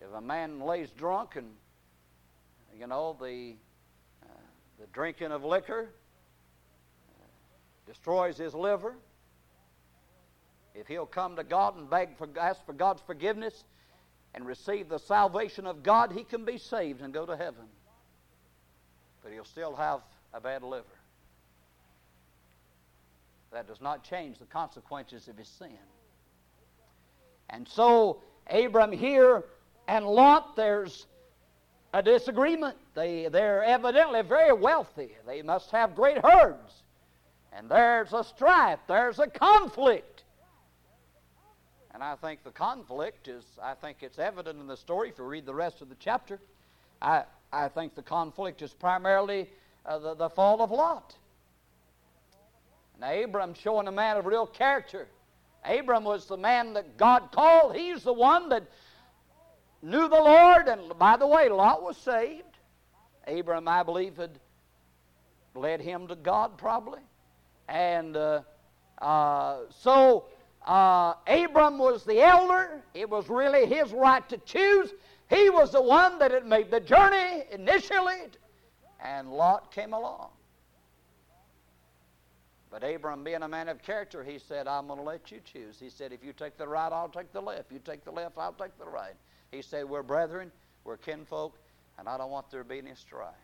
If 0.00 0.12
a 0.12 0.20
man 0.20 0.58
lays 0.58 0.90
drunk 0.90 1.36
and, 1.36 1.46
you 2.76 2.88
know, 2.88 3.16
the, 3.22 3.54
the 4.80 4.86
drinking 4.92 5.30
of 5.30 5.44
liquor 5.44 5.90
uh, 7.20 7.24
destroys 7.86 8.38
his 8.38 8.54
liver, 8.54 8.94
if 10.74 10.86
he'll 10.86 11.06
come 11.06 11.36
to 11.36 11.44
God 11.44 11.76
and 11.76 11.90
beg 11.90 12.16
for, 12.16 12.28
ask 12.40 12.64
for 12.64 12.72
God's 12.72 13.02
forgiveness 13.06 13.64
and 14.34 14.46
receive 14.46 14.88
the 14.88 14.98
salvation 14.98 15.66
of 15.66 15.82
God, 15.82 16.12
he 16.12 16.24
can 16.24 16.44
be 16.44 16.56
saved 16.56 17.02
and 17.02 17.12
go 17.12 17.26
to 17.26 17.36
heaven. 17.36 17.64
But 19.22 19.32
he'll 19.32 19.44
still 19.44 19.74
have 19.74 20.00
a 20.32 20.40
bad 20.40 20.62
liver. 20.62 20.86
That 23.52 23.66
does 23.66 23.80
not 23.80 24.04
change 24.04 24.38
the 24.38 24.46
consequences 24.46 25.28
of 25.28 25.36
his 25.36 25.48
sin. 25.48 25.76
And 27.50 27.68
so, 27.68 28.22
Abram 28.48 28.92
here 28.92 29.44
and 29.88 30.06
Lot, 30.06 30.54
there's 30.54 31.06
a 31.92 32.02
disagreement. 32.02 32.76
They, 32.94 33.28
they're 33.30 33.64
evidently 33.64 34.22
very 34.22 34.52
wealthy. 34.52 35.16
They 35.26 35.42
must 35.42 35.70
have 35.70 35.94
great 35.94 36.18
herds. 36.18 36.82
And 37.52 37.68
there's 37.68 38.12
a 38.12 38.22
strife, 38.22 38.78
there's 38.86 39.18
a 39.18 39.26
conflict. 39.26 40.24
And 41.92 42.02
I 42.02 42.14
think 42.14 42.44
the 42.44 42.52
conflict 42.52 43.28
is, 43.28 43.44
I 43.60 43.74
think 43.74 43.98
it's 44.00 44.18
evident 44.18 44.60
in 44.60 44.66
the 44.66 44.76
story 44.76 45.08
if 45.08 45.18
you 45.18 45.24
read 45.24 45.44
the 45.44 45.54
rest 45.54 45.82
of 45.82 45.88
the 45.88 45.96
chapter. 45.98 46.38
I, 47.02 47.24
I 47.52 47.68
think 47.68 47.94
the 47.94 48.02
conflict 48.02 48.62
is 48.62 48.72
primarily 48.72 49.48
uh, 49.84 49.98
the, 49.98 50.14
the 50.14 50.30
fall 50.30 50.62
of 50.62 50.70
Lot. 50.70 51.16
And 52.94 53.24
Abram 53.24 53.54
showing 53.54 53.88
a 53.88 53.92
man 53.92 54.16
of 54.16 54.26
real 54.26 54.46
character. 54.46 55.08
Abram 55.64 56.04
was 56.04 56.26
the 56.26 56.36
man 56.36 56.74
that 56.74 56.96
God 56.96 57.32
called. 57.32 57.74
He's 57.74 58.02
the 58.02 58.12
one 58.12 58.48
that 58.50 58.62
knew 59.82 60.08
the 60.08 60.20
Lord. 60.20 60.68
And 60.68 60.98
by 60.98 61.16
the 61.16 61.26
way, 61.26 61.48
Lot 61.48 61.82
was 61.82 61.96
saved. 61.96 62.44
Abram, 63.26 63.68
I 63.68 63.82
believe, 63.82 64.16
had 64.16 64.38
led 65.54 65.80
him 65.80 66.06
to 66.08 66.16
God 66.16 66.56
probably. 66.58 67.00
And 67.68 68.16
uh, 68.16 68.42
uh, 69.00 69.60
so 69.70 70.24
uh, 70.66 71.14
Abram 71.26 71.78
was 71.78 72.04
the 72.04 72.20
elder. 72.20 72.82
It 72.94 73.08
was 73.08 73.28
really 73.28 73.66
his 73.66 73.92
right 73.92 74.26
to 74.28 74.38
choose. 74.38 74.92
He 75.28 75.48
was 75.50 75.72
the 75.72 75.82
one 75.82 76.18
that 76.18 76.32
had 76.32 76.46
made 76.46 76.70
the 76.70 76.80
journey 76.80 77.44
initially. 77.52 78.18
And 79.02 79.30
Lot 79.30 79.72
came 79.72 79.92
along. 79.92 80.30
But 82.70 82.84
Abram, 82.84 83.24
being 83.24 83.42
a 83.42 83.48
man 83.48 83.68
of 83.68 83.82
character, 83.82 84.22
he 84.22 84.38
said, 84.38 84.68
I'm 84.68 84.86
going 84.86 84.98
to 84.98 85.04
let 85.04 85.32
you 85.32 85.40
choose. 85.44 85.78
He 85.80 85.90
said, 85.90 86.12
If 86.12 86.22
you 86.22 86.32
take 86.32 86.56
the 86.56 86.68
right, 86.68 86.92
I'll 86.92 87.08
take 87.08 87.32
the 87.32 87.42
left. 87.42 87.72
You 87.72 87.80
take 87.80 88.04
the 88.04 88.12
left, 88.12 88.38
I'll 88.38 88.52
take 88.52 88.78
the 88.78 88.84
right. 88.84 89.14
He 89.50 89.60
said, 89.60 89.88
We're 89.88 90.04
brethren, 90.04 90.52
we're 90.84 90.96
kinfolk, 90.96 91.58
and 91.98 92.08
I 92.08 92.16
don't 92.16 92.30
want 92.30 92.50
there 92.50 92.62
to 92.62 92.68
be 92.68 92.78
any 92.78 92.94
strife. 92.94 93.34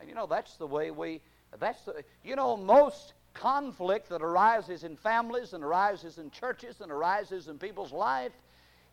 And 0.00 0.08
you 0.08 0.14
know, 0.14 0.26
that's 0.26 0.56
the 0.56 0.66
way 0.66 0.90
we, 0.90 1.20
that's 1.60 1.82
the, 1.82 2.02
you 2.24 2.34
know, 2.34 2.56
most 2.56 3.12
conflict 3.34 4.08
that 4.08 4.22
arises 4.22 4.84
in 4.84 4.96
families 4.96 5.52
and 5.52 5.62
arises 5.62 6.18
in 6.18 6.30
churches 6.30 6.80
and 6.80 6.90
arises 6.90 7.48
in 7.48 7.58
people's 7.58 7.92
life 7.92 8.32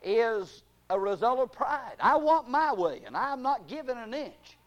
is 0.04 0.64
a 0.90 1.00
result 1.00 1.40
of 1.40 1.52
pride. 1.52 1.96
I 2.00 2.18
want 2.18 2.50
my 2.50 2.74
way, 2.74 3.02
and 3.06 3.16
I'm 3.16 3.42
not 3.42 3.68
giving 3.68 3.98
an 3.98 4.14
inch. 4.14 4.58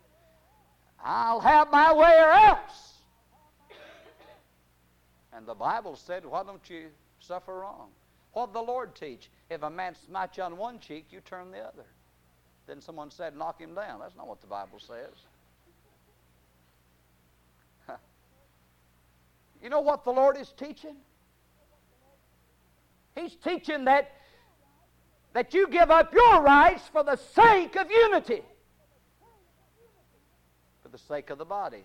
I'll 1.04 1.40
have 1.40 1.70
my 1.70 1.92
way 1.92 2.14
or 2.18 2.32
else. 2.32 2.91
And 5.34 5.46
the 5.46 5.54
Bible 5.54 5.96
said, 5.96 6.26
why 6.26 6.42
don't 6.42 6.68
you 6.68 6.88
suffer 7.18 7.60
wrong? 7.60 7.88
What 8.32 8.52
the 8.52 8.60
Lord 8.60 8.94
teach? 8.94 9.30
If 9.50 9.62
a 9.62 9.70
man 9.70 9.94
smites 10.06 10.36
you 10.36 10.42
on 10.42 10.56
one 10.56 10.78
cheek, 10.78 11.06
you 11.10 11.20
turn 11.20 11.50
the 11.50 11.60
other. 11.60 11.84
Then 12.66 12.80
someone 12.80 13.10
said, 13.10 13.36
knock 13.36 13.60
him 13.60 13.74
down. 13.74 14.00
That's 14.00 14.16
not 14.16 14.28
what 14.28 14.40
the 14.40 14.46
Bible 14.46 14.78
says. 14.78 15.14
you 19.62 19.68
know 19.68 19.80
what 19.80 20.04
the 20.04 20.12
Lord 20.12 20.36
is 20.36 20.52
teaching? 20.56 20.96
He's 23.14 23.34
teaching 23.34 23.84
that, 23.86 24.12
that 25.34 25.52
you 25.52 25.68
give 25.68 25.90
up 25.90 26.14
your 26.14 26.42
rights 26.42 26.88
for 26.90 27.02
the 27.02 27.16
sake 27.16 27.76
of 27.76 27.90
unity, 27.90 28.42
for 30.82 30.88
the 30.88 30.98
sake 30.98 31.30
of 31.30 31.38
the 31.38 31.44
body 31.44 31.84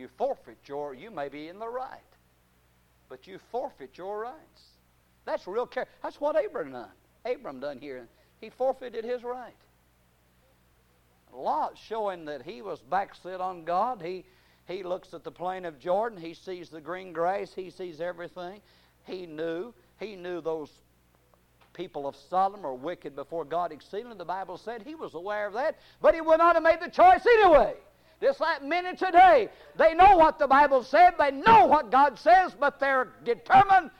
you 0.00 0.08
forfeit 0.16 0.58
your, 0.64 0.94
you 0.94 1.10
may 1.10 1.28
be 1.28 1.48
in 1.48 1.58
the 1.58 1.68
right, 1.68 1.98
but 3.08 3.26
you 3.26 3.38
forfeit 3.52 3.98
your 3.98 4.20
rights. 4.20 4.62
That's 5.26 5.46
real 5.46 5.66
care. 5.66 5.86
That's 6.02 6.20
what 6.20 6.42
Abram 6.42 6.72
done. 6.72 6.88
Abram 7.24 7.60
done 7.60 7.78
here. 7.78 8.08
He 8.40 8.48
forfeited 8.50 9.04
his 9.04 9.22
right. 9.22 9.54
Lot 11.32 11.78
showing 11.86 12.24
that 12.24 12.42
he 12.42 12.62
was 12.62 12.80
backslid 12.80 13.40
on 13.40 13.64
God. 13.64 14.02
He, 14.02 14.24
he 14.66 14.82
looks 14.82 15.14
at 15.14 15.22
the 15.22 15.30
plain 15.30 15.64
of 15.64 15.78
Jordan. 15.78 16.18
He 16.18 16.34
sees 16.34 16.70
the 16.70 16.80
green 16.80 17.12
grass. 17.12 17.52
He 17.54 17.70
sees 17.70 18.00
everything. 18.00 18.60
He 19.04 19.26
knew. 19.26 19.72
He 20.00 20.16
knew 20.16 20.40
those 20.40 20.70
people 21.74 22.08
of 22.08 22.16
Sodom 22.28 22.64
are 22.66 22.74
wicked 22.74 23.14
before 23.14 23.44
God 23.44 23.70
exceedingly. 23.70 24.16
The 24.16 24.24
Bible 24.24 24.56
said 24.56 24.82
he 24.82 24.94
was 24.94 25.14
aware 25.14 25.46
of 25.46 25.52
that, 25.52 25.76
but 26.00 26.14
he 26.14 26.20
would 26.20 26.38
not 26.38 26.56
have 26.56 26.64
made 26.64 26.80
the 26.80 26.90
choice 26.90 27.24
anyway. 27.24 27.74
Just 28.20 28.40
like 28.40 28.62
many 28.62 28.96
today. 28.96 29.48
They 29.76 29.94
know 29.94 30.16
what 30.16 30.38
the 30.38 30.46
Bible 30.46 30.84
said, 30.84 31.14
they 31.18 31.30
know 31.30 31.66
what 31.66 31.90
God 31.90 32.18
says, 32.18 32.54
but 32.58 32.78
they're 32.78 33.08
determined 33.24 33.90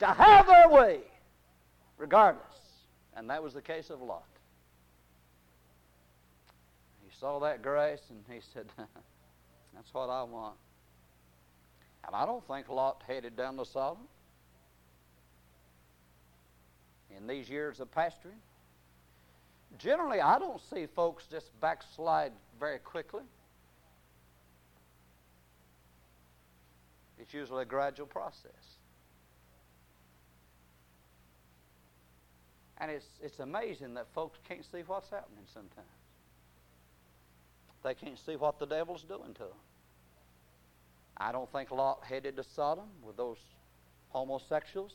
to 0.00 0.06
have 0.06 0.46
their 0.46 0.68
way, 0.68 1.00
regardless. 1.96 2.44
And 3.16 3.30
that 3.30 3.42
was 3.42 3.54
the 3.54 3.62
case 3.62 3.90
of 3.90 4.02
Lot. 4.02 4.24
He 7.02 7.10
saw 7.18 7.38
that 7.40 7.62
grace 7.62 8.00
and 8.10 8.22
he 8.28 8.40
said, 8.52 8.66
That's 9.74 9.94
what 9.94 10.10
I 10.10 10.22
want. 10.24 10.56
And 12.06 12.14
I 12.14 12.26
don't 12.26 12.46
think 12.46 12.68
Lot 12.68 13.02
headed 13.06 13.36
down 13.36 13.56
to 13.56 13.64
Sodom. 13.64 14.04
In 17.16 17.26
these 17.26 17.48
years 17.48 17.80
of 17.80 17.90
pastoring, 17.90 18.38
generally 19.78 20.20
I 20.20 20.38
don't 20.38 20.60
see 20.72 20.86
folks 20.94 21.24
just 21.30 21.48
backslide 21.60 22.32
very 22.58 22.78
quickly. 22.78 23.22
It's 27.20 27.34
usually 27.34 27.62
a 27.62 27.66
gradual 27.66 28.06
process. 28.06 28.78
And 32.78 32.90
it's, 32.90 33.06
it's 33.22 33.38
amazing 33.40 33.94
that 33.94 34.06
folks 34.14 34.38
can't 34.48 34.64
see 34.64 34.82
what's 34.86 35.10
happening 35.10 35.44
sometimes. 35.52 35.86
They 37.84 37.94
can't 37.94 38.18
see 38.18 38.36
what 38.36 38.58
the 38.58 38.66
devil's 38.66 39.02
doing 39.04 39.34
to 39.34 39.40
them. 39.40 39.60
I 41.16 41.32
don't 41.32 41.50
think 41.52 41.70
Lot 41.70 42.00
headed 42.02 42.36
to 42.36 42.44
Sodom 42.44 42.86
with 43.02 43.18
those 43.18 43.38
homosexuals. 44.08 44.94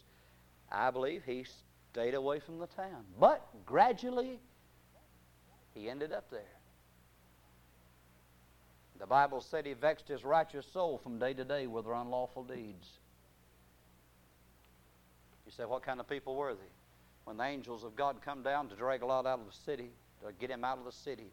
I 0.72 0.90
believe 0.90 1.24
he 1.24 1.46
stayed 1.92 2.16
away 2.16 2.40
from 2.40 2.58
the 2.58 2.68
town. 2.68 3.06
But 3.20 3.48
gradually, 3.66 4.40
he 5.76 5.90
ended 5.90 6.12
up 6.12 6.32
there. 6.32 6.55
The 9.00 9.06
Bible 9.06 9.42
said 9.42 9.66
he 9.66 9.74
vexed 9.74 10.08
his 10.08 10.24
righteous 10.24 10.66
soul 10.72 10.98
from 10.98 11.20
day 11.20 11.34
to 11.34 11.44
day 11.44 11.68
with 11.68 11.86
their 11.86 11.94
unlawful 11.94 12.44
deeds. 12.44 12.90
You 15.46 15.52
say, 15.52 15.66
what 15.66 15.84
kind 15.84 16.00
of 16.00 16.08
people 16.08 16.36
were 16.36 16.54
they? 16.54 16.60
When 17.26 17.38
the 17.38 17.44
angels 17.44 17.84
of 17.84 17.96
God 17.96 18.18
come 18.24 18.42
down 18.42 18.70
to 18.70 18.76
drag 18.76 19.04
Lot 19.04 19.26
out 19.26 19.40
of 19.40 19.46
the 19.46 19.58
city, 19.66 19.90
to 20.26 20.32
get 20.40 20.50
him 20.50 20.64
out 20.64 20.78
of 20.78 20.86
the 20.86 20.92
city, 20.92 21.32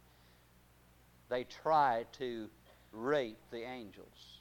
they 1.28 1.44
try 1.44 2.04
to 2.18 2.48
rape 2.92 3.38
the 3.50 3.62
angels, 3.62 4.38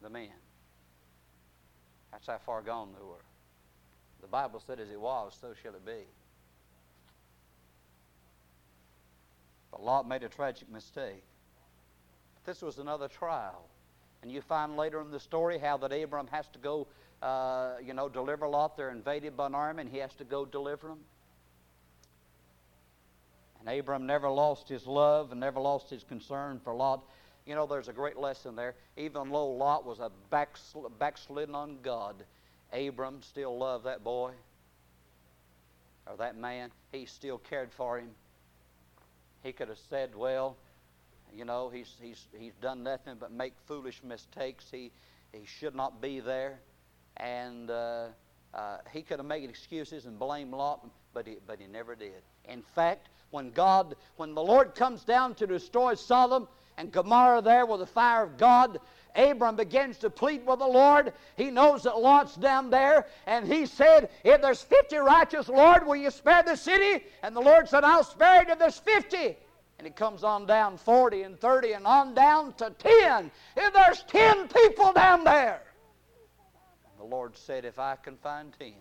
the 0.00 0.08
men. 0.08 0.28
That's 2.12 2.26
how 2.26 2.38
far 2.46 2.62
gone 2.62 2.90
they 2.96 3.04
were. 3.04 3.24
The 4.22 4.28
Bible 4.28 4.62
said, 4.64 4.80
as 4.80 4.88
it 4.90 5.00
was, 5.00 5.36
so 5.40 5.52
shall 5.62 5.74
it 5.74 5.84
be. 5.84 6.06
But 9.70 9.82
Lot 9.82 10.08
made 10.08 10.22
a 10.22 10.28
tragic 10.28 10.70
mistake. 10.70 11.24
This 12.44 12.62
was 12.62 12.78
another 12.78 13.08
trial. 13.08 13.64
And 14.22 14.30
you 14.30 14.40
find 14.40 14.76
later 14.76 15.00
in 15.00 15.10
the 15.10 15.20
story 15.20 15.58
how 15.58 15.76
that 15.78 15.92
Abram 15.92 16.26
has 16.28 16.46
to 16.48 16.58
go, 16.58 16.86
uh, 17.22 17.74
you 17.84 17.94
know, 17.94 18.08
deliver 18.08 18.48
Lot. 18.48 18.76
They're 18.76 18.90
invaded 18.90 19.36
by 19.36 19.46
an 19.46 19.54
army, 19.54 19.82
and 19.82 19.90
he 19.90 19.98
has 19.98 20.14
to 20.14 20.24
go 20.24 20.44
deliver 20.44 20.88
them. 20.88 21.00
And 23.60 23.78
Abram 23.78 24.06
never 24.06 24.28
lost 24.28 24.68
his 24.68 24.86
love 24.86 25.30
and 25.30 25.40
never 25.40 25.60
lost 25.60 25.88
his 25.88 26.04
concern 26.04 26.60
for 26.62 26.74
Lot. 26.74 27.02
You 27.46 27.54
know, 27.54 27.66
there's 27.66 27.88
a 27.88 27.92
great 27.92 28.16
lesson 28.16 28.56
there. 28.56 28.74
Even 28.96 29.30
though 29.30 29.50
Lot 29.52 29.84
was 29.84 30.00
a 30.00 30.10
backsl- 30.32 30.90
backslidden 30.98 31.54
on 31.54 31.78
God, 31.82 32.14
Abram 32.72 33.22
still 33.22 33.56
loved 33.56 33.84
that 33.84 34.02
boy 34.02 34.32
or 36.06 36.16
that 36.16 36.36
man. 36.36 36.70
He 36.92 37.06
still 37.06 37.38
cared 37.38 37.72
for 37.72 37.98
him. 37.98 38.10
He 39.42 39.52
could 39.52 39.68
have 39.68 39.78
said, 39.90 40.14
Well, 40.14 40.56
you 41.36 41.44
know, 41.44 41.68
he's, 41.68 41.96
he's, 42.00 42.26
he's 42.38 42.54
done 42.60 42.82
nothing 42.82 43.16
but 43.18 43.32
make 43.32 43.54
foolish 43.66 44.02
mistakes. 44.04 44.66
He, 44.70 44.90
he 45.32 45.44
should 45.46 45.74
not 45.74 46.00
be 46.00 46.20
there. 46.20 46.60
And 47.16 47.70
uh, 47.70 48.06
uh, 48.52 48.78
he 48.92 49.02
could 49.02 49.18
have 49.18 49.26
made 49.26 49.48
excuses 49.48 50.06
and 50.06 50.18
blamed 50.18 50.52
Lot, 50.52 50.86
but 51.12 51.26
he, 51.26 51.36
but 51.46 51.58
he 51.58 51.66
never 51.66 51.94
did. 51.94 52.22
In 52.48 52.62
fact, 52.62 53.08
when 53.30 53.50
God, 53.50 53.96
when 54.16 54.34
the 54.34 54.42
Lord 54.42 54.74
comes 54.74 55.04
down 55.04 55.34
to 55.36 55.46
destroy 55.46 55.94
Sodom 55.94 56.46
and 56.76 56.92
Gomorrah 56.92 57.42
there 57.42 57.66
with 57.66 57.80
the 57.80 57.86
fire 57.86 58.22
of 58.22 58.36
God, 58.36 58.78
Abram 59.16 59.56
begins 59.56 59.98
to 59.98 60.10
plead 60.10 60.44
with 60.44 60.58
the 60.58 60.66
Lord. 60.66 61.12
He 61.36 61.50
knows 61.50 61.84
that 61.84 62.00
Lot's 62.00 62.34
down 62.34 62.70
there, 62.70 63.06
and 63.26 63.46
he 63.46 63.66
said, 63.66 64.10
If 64.24 64.42
there's 64.42 64.62
50 64.62 64.96
righteous, 64.96 65.48
Lord, 65.48 65.86
will 65.86 65.96
you 65.96 66.10
spare 66.10 66.42
the 66.42 66.56
city? 66.56 67.04
And 67.22 67.34
the 67.34 67.40
Lord 67.40 67.68
said, 67.68 67.84
I'll 67.84 68.04
spare 68.04 68.42
it 68.42 68.48
if 68.48 68.58
there's 68.58 68.78
50. 68.78 69.36
And 69.78 69.86
it 69.86 69.96
comes 69.96 70.24
on 70.24 70.46
down 70.46 70.78
40 70.78 71.22
and 71.22 71.40
30 71.40 71.72
and 71.72 71.86
on 71.86 72.14
down 72.14 72.52
to 72.54 72.70
10. 72.70 73.30
If 73.56 73.72
there's 73.72 74.02
10 74.04 74.48
people 74.48 74.92
down 74.92 75.24
there. 75.24 75.60
The 76.98 77.04
Lord 77.04 77.36
said, 77.36 77.64
If 77.64 77.78
I 77.78 77.96
can 77.96 78.16
find 78.16 78.52
10, 78.58 78.72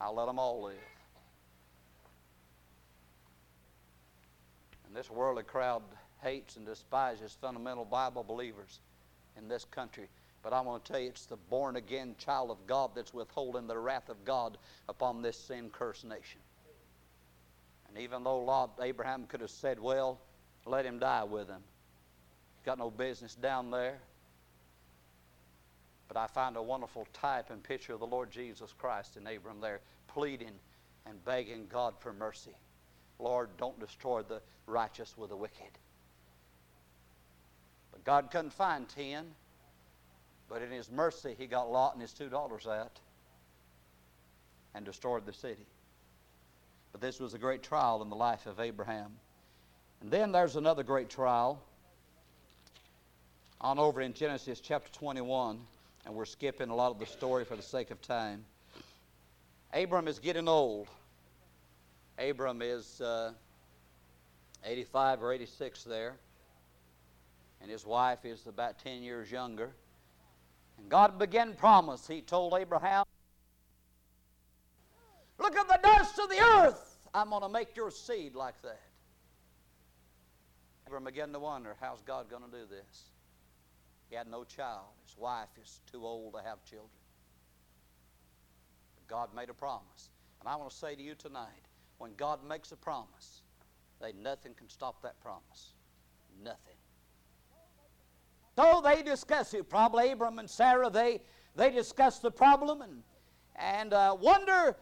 I'll 0.00 0.14
let 0.14 0.26
them 0.26 0.38
all 0.38 0.62
live. 0.62 0.74
And 4.86 4.94
this 4.94 5.10
worldly 5.10 5.42
crowd 5.42 5.82
hates 6.22 6.56
and 6.56 6.66
despises 6.66 7.36
fundamental 7.40 7.84
Bible 7.84 8.22
believers 8.22 8.80
in 9.36 9.48
this 9.48 9.64
country. 9.64 10.08
But 10.42 10.52
I 10.52 10.60
want 10.60 10.84
to 10.84 10.92
tell 10.92 11.00
you, 11.00 11.08
it's 11.08 11.26
the 11.26 11.36
born 11.36 11.76
again 11.76 12.14
child 12.18 12.50
of 12.50 12.66
God 12.66 12.92
that's 12.94 13.12
withholding 13.12 13.66
the 13.66 13.78
wrath 13.78 14.08
of 14.08 14.24
God 14.24 14.58
upon 14.88 15.22
this 15.22 15.36
sin 15.36 15.70
cursed 15.70 16.04
nation. 16.04 16.40
Even 17.98 18.24
though 18.24 18.40
Lot, 18.40 18.78
Abraham 18.82 19.26
could 19.26 19.40
have 19.40 19.50
said, 19.50 19.78
Well, 19.78 20.18
let 20.64 20.84
him 20.84 20.98
die 20.98 21.24
with 21.24 21.48
him, 21.48 21.62
got 22.64 22.78
no 22.78 22.90
business 22.90 23.34
down 23.34 23.70
there. 23.70 23.98
But 26.08 26.16
I 26.16 26.26
find 26.26 26.56
a 26.56 26.62
wonderful 26.62 27.06
type 27.12 27.50
and 27.50 27.62
picture 27.62 27.92
of 27.92 28.00
the 28.00 28.06
Lord 28.06 28.30
Jesus 28.30 28.72
Christ 28.78 29.16
in 29.16 29.26
Abram 29.26 29.60
there, 29.60 29.80
pleading 30.08 30.52
and 31.04 31.24
begging 31.24 31.66
God 31.70 31.94
for 31.98 32.12
mercy. 32.12 32.54
Lord, 33.18 33.50
don't 33.58 33.78
destroy 33.80 34.22
the 34.22 34.40
righteous 34.66 35.16
with 35.16 35.30
the 35.30 35.36
wicked. 35.36 35.78
But 37.90 38.04
God 38.04 38.30
couldn't 38.30 38.52
find 38.52 38.88
ten. 38.88 39.26
But 40.48 40.62
in 40.62 40.70
His 40.70 40.90
mercy, 40.90 41.34
He 41.36 41.46
got 41.46 41.70
Lot 41.70 41.94
and 41.94 42.02
his 42.02 42.12
two 42.12 42.28
daughters 42.28 42.66
out 42.66 43.00
and 44.74 44.84
destroyed 44.84 45.26
the 45.26 45.32
city. 45.32 45.66
But 46.96 47.02
this 47.02 47.20
was 47.20 47.34
a 47.34 47.38
great 47.38 47.62
trial 47.62 48.00
in 48.00 48.08
the 48.08 48.16
life 48.16 48.46
of 48.46 48.58
Abraham. 48.58 49.12
And 50.00 50.10
then 50.10 50.32
there's 50.32 50.56
another 50.56 50.82
great 50.82 51.10
trial 51.10 51.62
on 53.60 53.78
over 53.78 54.00
in 54.00 54.14
Genesis 54.14 54.60
chapter 54.60 54.90
21, 54.94 55.60
and 56.06 56.14
we're 56.14 56.24
skipping 56.24 56.70
a 56.70 56.74
lot 56.74 56.92
of 56.92 56.98
the 56.98 57.04
story 57.04 57.44
for 57.44 57.54
the 57.54 57.62
sake 57.62 57.90
of 57.90 58.00
time. 58.00 58.46
Abram 59.74 60.08
is 60.08 60.18
getting 60.18 60.48
old. 60.48 60.88
Abram 62.18 62.62
is 62.62 63.02
uh, 63.02 63.32
85 64.64 65.22
or 65.22 65.34
86 65.34 65.84
there 65.84 66.14
and 67.60 67.70
his 67.70 67.84
wife 67.84 68.24
is 68.24 68.46
about 68.46 68.78
10 68.78 69.02
years 69.02 69.30
younger. 69.30 69.68
And 70.78 70.88
God 70.88 71.18
began 71.18 71.52
promise. 71.52 72.08
He 72.08 72.22
told 72.22 72.54
Abraham, 72.54 73.04
Look 75.38 75.54
at 75.54 75.68
the 75.68 75.78
dust 75.82 76.18
of 76.18 76.30
the 76.30 76.40
earth. 76.40 76.85
I'm 77.16 77.30
going 77.30 77.40
to 77.40 77.48
make 77.48 77.74
your 77.74 77.90
seed 77.90 78.34
like 78.34 78.60
that. 78.60 78.82
Abraham 80.86 81.04
began 81.04 81.32
to 81.32 81.38
wonder, 81.38 81.74
how's 81.80 82.02
God 82.02 82.28
going 82.28 82.42
to 82.42 82.50
do 82.50 82.66
this? 82.68 83.04
He 84.10 84.16
had 84.16 84.28
no 84.28 84.44
child. 84.44 84.84
His 85.06 85.16
wife 85.16 85.48
is 85.60 85.80
too 85.90 86.04
old 86.04 86.34
to 86.34 86.40
have 86.40 86.62
children. 86.64 86.90
But 88.96 89.08
God 89.08 89.34
made 89.34 89.48
a 89.48 89.54
promise. 89.54 90.10
And 90.40 90.48
I 90.48 90.56
want 90.56 90.70
to 90.70 90.76
say 90.76 90.94
to 90.94 91.02
you 91.02 91.14
tonight, 91.14 91.48
when 91.96 92.14
God 92.18 92.46
makes 92.46 92.70
a 92.72 92.76
promise, 92.76 93.40
they, 93.98 94.12
nothing 94.12 94.52
can 94.52 94.68
stop 94.68 95.00
that 95.00 95.18
promise. 95.20 95.72
Nothing. 96.44 96.76
So 98.56 98.82
they 98.84 99.02
discuss 99.02 99.54
it. 99.54 99.70
Probably 99.70 100.10
Abram 100.12 100.38
and 100.38 100.50
Sarah, 100.50 100.90
they, 100.90 101.22
they 101.56 101.70
discuss 101.70 102.18
the 102.18 102.30
problem 102.30 102.82
and, 102.82 103.02
and 103.56 103.94
uh, 103.94 104.14
wonder, 104.20 104.76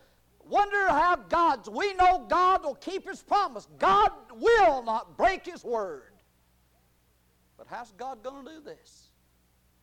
wonder 0.49 0.89
how 0.89 1.17
God's. 1.29 1.69
We 1.69 1.95
know 1.95 2.27
God 2.29 2.65
will 2.65 2.75
keep 2.75 3.09
His 3.09 3.23
promise. 3.23 3.67
God 3.79 4.11
will 4.35 4.83
not 4.83 5.17
break 5.17 5.47
His 5.47 5.65
word. 5.65 6.13
But 7.57 7.67
how's 7.69 7.93
God 7.93 8.23
going 8.23 8.45
to 8.45 8.53
do 8.53 8.61
this? 8.61 9.09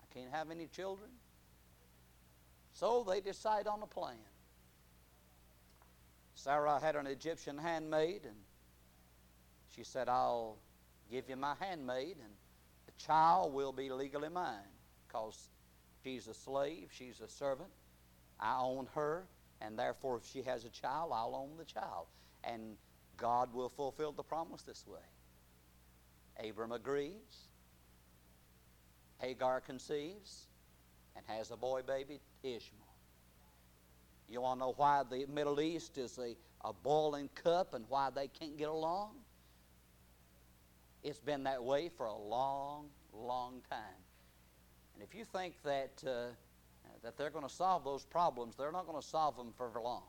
I 0.01 0.13
can't 0.13 0.31
have 0.31 0.51
any 0.51 0.67
children. 0.67 1.09
So 2.73 3.05
they 3.07 3.21
decide 3.21 3.67
on 3.67 3.81
a 3.81 3.87
plan. 3.87 4.15
Sarah 6.35 6.79
had 6.79 6.95
an 6.95 7.05
Egyptian 7.07 7.57
handmaid, 7.57 8.21
and 8.23 8.35
she 9.75 9.83
said, 9.83 10.09
I'll 10.09 10.57
give 11.11 11.29
you 11.29 11.35
my 11.35 11.53
handmaid, 11.59 12.17
and 12.17 12.33
the 12.85 12.91
child 13.03 13.53
will 13.53 13.71
be 13.71 13.91
legally 13.91 14.29
mine 14.29 14.57
because 15.07 15.49
she's 16.03 16.27
a 16.27 16.33
slave, 16.33 16.89
she's 16.91 17.21
a 17.21 17.27
servant. 17.27 17.69
I 18.39 18.59
own 18.59 18.87
her, 18.95 19.27
and 19.61 19.77
therefore, 19.77 20.17
if 20.17 20.25
she 20.25 20.41
has 20.41 20.65
a 20.65 20.69
child, 20.69 21.11
I'll 21.13 21.35
own 21.35 21.57
the 21.57 21.65
child. 21.65 22.07
And 22.43 22.75
God 23.17 23.53
will 23.53 23.69
fulfill 23.69 24.11
the 24.11 24.23
promise 24.23 24.63
this 24.63 24.85
way. 24.87 26.47
Abram 26.49 26.71
agrees. 26.71 27.49
Hagar 29.19 29.61
conceives 29.61 30.47
and 31.15 31.23
has 31.27 31.51
a 31.51 31.57
boy 31.57 31.81
baby, 31.83 32.19
Ishmael. 32.43 32.81
You 34.27 34.41
want 34.41 34.59
to 34.59 34.65
know 34.65 34.73
why 34.77 35.03
the 35.09 35.25
Middle 35.27 35.61
East 35.61 35.97
is 35.97 36.17
a, 36.17 36.35
a 36.67 36.73
boiling 36.73 37.29
cup 37.35 37.73
and 37.73 37.85
why 37.89 38.09
they 38.09 38.27
can't 38.27 38.57
get 38.57 38.69
along? 38.69 39.11
It's 41.03 41.19
been 41.19 41.43
that 41.43 41.63
way 41.63 41.89
for 41.89 42.05
a 42.05 42.15
long, 42.15 42.87
long 43.13 43.61
time. 43.69 43.79
And 44.93 45.03
if 45.03 45.13
you 45.13 45.25
think 45.25 45.55
that, 45.63 46.03
uh, 46.07 46.33
that 47.03 47.17
they're 47.17 47.29
going 47.29 47.47
to 47.47 47.53
solve 47.53 47.83
those 47.83 48.05
problems, 48.05 48.55
they're 48.55 48.71
not 48.71 48.85
going 48.85 49.01
to 49.01 49.07
solve 49.07 49.35
them 49.35 49.53
for 49.57 49.71
long. 49.81 50.03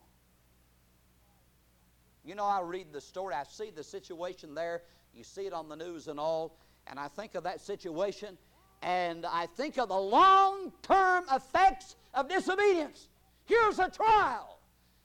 You 2.24 2.34
know, 2.34 2.44
I 2.44 2.60
read 2.60 2.92
the 2.92 3.00
story, 3.00 3.34
I 3.34 3.44
see 3.44 3.70
the 3.74 3.82
situation 3.82 4.54
there, 4.54 4.82
you 5.14 5.24
see 5.24 5.42
it 5.42 5.52
on 5.52 5.68
the 5.68 5.76
news 5.76 6.08
and 6.08 6.20
all, 6.20 6.56
and 6.86 6.98
I 6.98 7.08
think 7.08 7.34
of 7.34 7.44
that 7.44 7.60
situation, 7.60 8.38
and 8.82 9.26
I 9.26 9.46
think 9.46 9.78
of 9.78 9.88
the 9.88 9.98
long 9.98 10.72
term 10.82 11.24
effects 11.32 11.96
of 12.14 12.28
disobedience. 12.28 13.08
Here's 13.44 13.78
a 13.78 13.88
trial, 13.88 14.58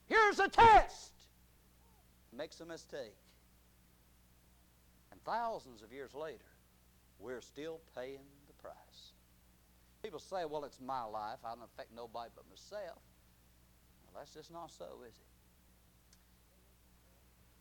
here's 0.05 0.39
a 0.39 0.47
test. 0.47 1.11
Makes 2.35 2.59
a 2.59 2.65
mistake. 2.65 3.15
And 5.11 5.19
Thousands 5.23 5.81
of 5.81 5.91
years 5.91 6.13
later, 6.13 6.45
we're 7.19 7.41
still 7.41 7.79
paying. 7.95 8.19
People 10.07 10.21
say, 10.21 10.45
well, 10.49 10.63
it's 10.63 10.79
my 10.79 11.03
life. 11.03 11.39
I 11.43 11.49
don't 11.49 11.65
affect 11.65 11.93
nobody 11.93 12.29
but 12.33 12.45
myself. 12.49 13.01
Well, 14.05 14.13
that's 14.15 14.33
just 14.33 14.53
not 14.53 14.71
so, 14.71 14.85
is 15.05 15.13
it? 15.13 15.25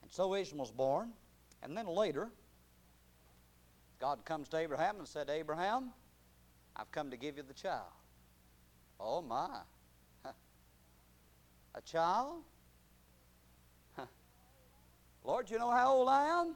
And 0.03 0.13
so 0.13 0.33
Ishmael's 0.33 0.71
born. 0.71 1.11
And 1.65 1.77
then 1.77 1.89
later, 1.89 2.31
God 3.99 4.25
comes 4.25 4.49
to 4.51 4.59
Abraham 4.59 5.01
and 5.01 5.09
said, 5.09 5.29
Abraham, 5.29 5.91
I've 6.77 6.89
come 6.93 7.11
to 7.11 7.17
give 7.17 7.37
you 7.37 7.43
the 7.43 7.53
child. 7.53 7.91
Oh, 9.01 9.23
my. 9.23 9.49
A 11.75 11.81
child? 11.81 12.45
Lord, 15.25 15.51
you 15.51 15.59
know 15.59 15.73
how 15.73 15.95
old 15.95 16.09
I 16.09 16.27
am? 16.27 16.55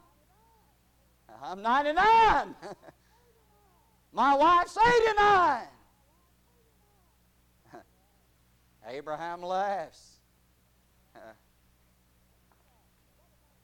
I'm 1.42 1.60
99. 1.60 2.54
My 4.12 4.36
wife's 4.36 4.76
89. 4.76 5.62
Abraham 8.90 9.42
laughs. 9.42 10.18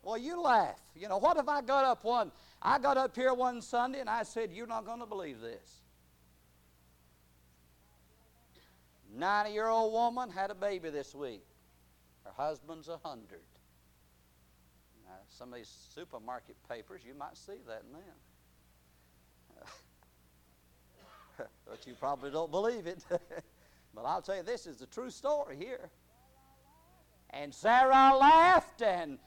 well, 0.03 0.19
you 0.19 0.41
laugh. 0.41 0.81
You 0.95 1.09
know, 1.09 1.19
what 1.19 1.37
if 1.37 1.49
I 1.49 1.61
got 1.61 1.85
up 1.85 2.05
one, 2.05 2.33
I 2.62 2.79
got 2.79 2.97
up 2.97 3.15
here 3.15 3.35
one 3.35 3.61
Sunday 3.61 4.01
and 4.01 4.09
I 4.09 4.23
said, 4.23 4.51
You're 4.53 4.67
not 4.67 4.85
going 4.85 5.01
to 5.01 5.07
believe 5.07 5.41
this. 5.41 5.83
90 9.15 9.53
year 9.53 9.69
old 9.69 9.93
woman 9.93 10.31
had 10.31 10.51
a 10.51 10.55
baby 10.55 10.91
this 10.91 11.15
week. 11.15 11.45
Her 12.25 12.33
husband's 12.37 12.89
a 12.89 12.99
100 13.03 13.41
some 15.29 15.53
of 15.53 15.57
these 15.57 15.71
supermarket 15.95 16.57
papers, 16.69 17.03
you 17.07 17.15
might 17.15 17.37
see 17.37 17.61
that 17.67 17.83
in 17.87 17.93
them. 17.93 18.03
but 21.69 21.87
you 21.87 21.95
probably 21.95 22.31
don't 22.31 22.51
believe 22.51 22.87
it. 22.87 23.05
but 23.97 24.05
I'll 24.05 24.21
tell 24.21 24.37
you, 24.37 24.43
this 24.43 24.67
is 24.67 24.77
the 24.77 24.87
true 24.87 25.11
story 25.11 25.57
here. 25.57 25.89
And 27.31 27.53
Sarah 27.53 28.15
laughed, 28.15 28.83
and 28.83 29.19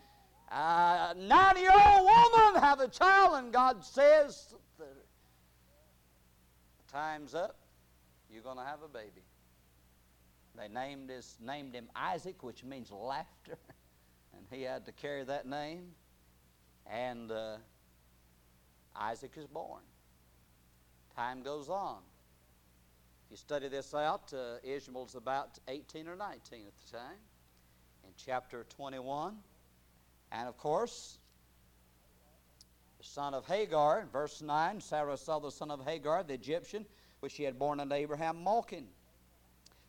a 0.52 1.16
90 1.18 1.60
year 1.60 1.72
old 1.72 2.06
woman 2.06 2.62
have 2.62 2.80
a 2.80 2.88
child, 2.88 3.44
and 3.44 3.52
God 3.52 3.84
says, 3.84 4.54
time's 6.92 7.34
up. 7.34 7.58
You're 8.32 8.44
going 8.44 8.58
to 8.58 8.64
have 8.64 8.84
a 8.84 8.88
baby. 8.88 9.24
They 10.56 10.68
named, 10.68 11.10
his, 11.10 11.38
named 11.42 11.74
him 11.74 11.90
Isaac, 11.96 12.44
which 12.44 12.64
means 12.64 12.92
laughter, 12.92 13.58
and 14.36 14.46
he 14.52 14.64
had 14.64 14.86
to 14.86 14.92
carry 14.92 15.24
that 15.24 15.48
name. 15.48 15.88
And 16.86 17.32
uh, 17.32 17.58
Isaac 18.96 19.32
is 19.36 19.48
born. 19.48 19.82
Time 21.16 21.42
goes 21.42 21.70
on. 21.70 22.00
You 23.30 23.38
study 23.38 23.68
this 23.68 23.94
out, 23.94 24.34
uh, 24.34 24.56
Ishmael's 24.64 25.14
about 25.14 25.60
18 25.68 26.08
or 26.08 26.16
19 26.16 26.66
at 26.66 26.74
the 26.76 26.98
time. 26.98 27.18
In 28.04 28.10
chapter 28.18 28.66
21, 28.70 29.38
and 30.32 30.48
of 30.48 30.58
course, 30.58 31.20
the 32.98 33.04
son 33.04 33.36
of 33.36 33.46
Hagar, 33.46 34.08
verse 34.12 34.42
9, 34.42 34.82
Sarah 34.82 35.16
saw 35.16 35.38
the 35.38 35.52
son 35.52 35.70
of 35.70 35.86
Hagar, 35.86 36.24
the 36.24 36.34
Egyptian, 36.34 36.88
which 37.20 37.34
she 37.34 37.44
had 37.44 37.60
borne 37.60 37.80
unto 37.80 37.94
Abraham, 37.94 38.44
mocking. 38.44 38.88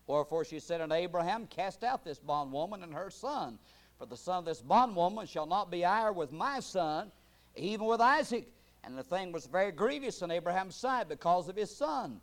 Wherefore 0.07 0.45
she 0.45 0.61
said 0.61 0.83
unto 0.83 0.95
Abraham, 0.95 1.47
Cast 1.47 1.83
out 1.83 2.05
this 2.05 2.19
bondwoman 2.19 2.83
and 2.83 2.93
her 2.93 3.09
son, 3.09 3.59
for 3.97 4.05
the 4.05 4.19
son 4.19 4.41
of 4.41 4.45
this 4.45 4.61
bondwoman 4.61 5.27
shall 5.27 5.47
not 5.47 5.71
be 5.71 5.83
heir 5.83 6.13
with 6.13 6.31
my 6.31 6.61
son, 6.61 7.11
even 7.57 7.87
with 7.87 8.03
Isaac. 8.03 8.53
And 8.85 8.99
the 8.99 9.03
thing 9.03 9.33
was 9.33 9.47
very 9.47 9.73
grievous 9.73 10.21
in 10.21 10.31
Abraham's 10.31 10.77
sight 10.77 11.09
because 11.09 11.49
of 11.49 11.57
his 11.57 11.75
son. 11.75 12.21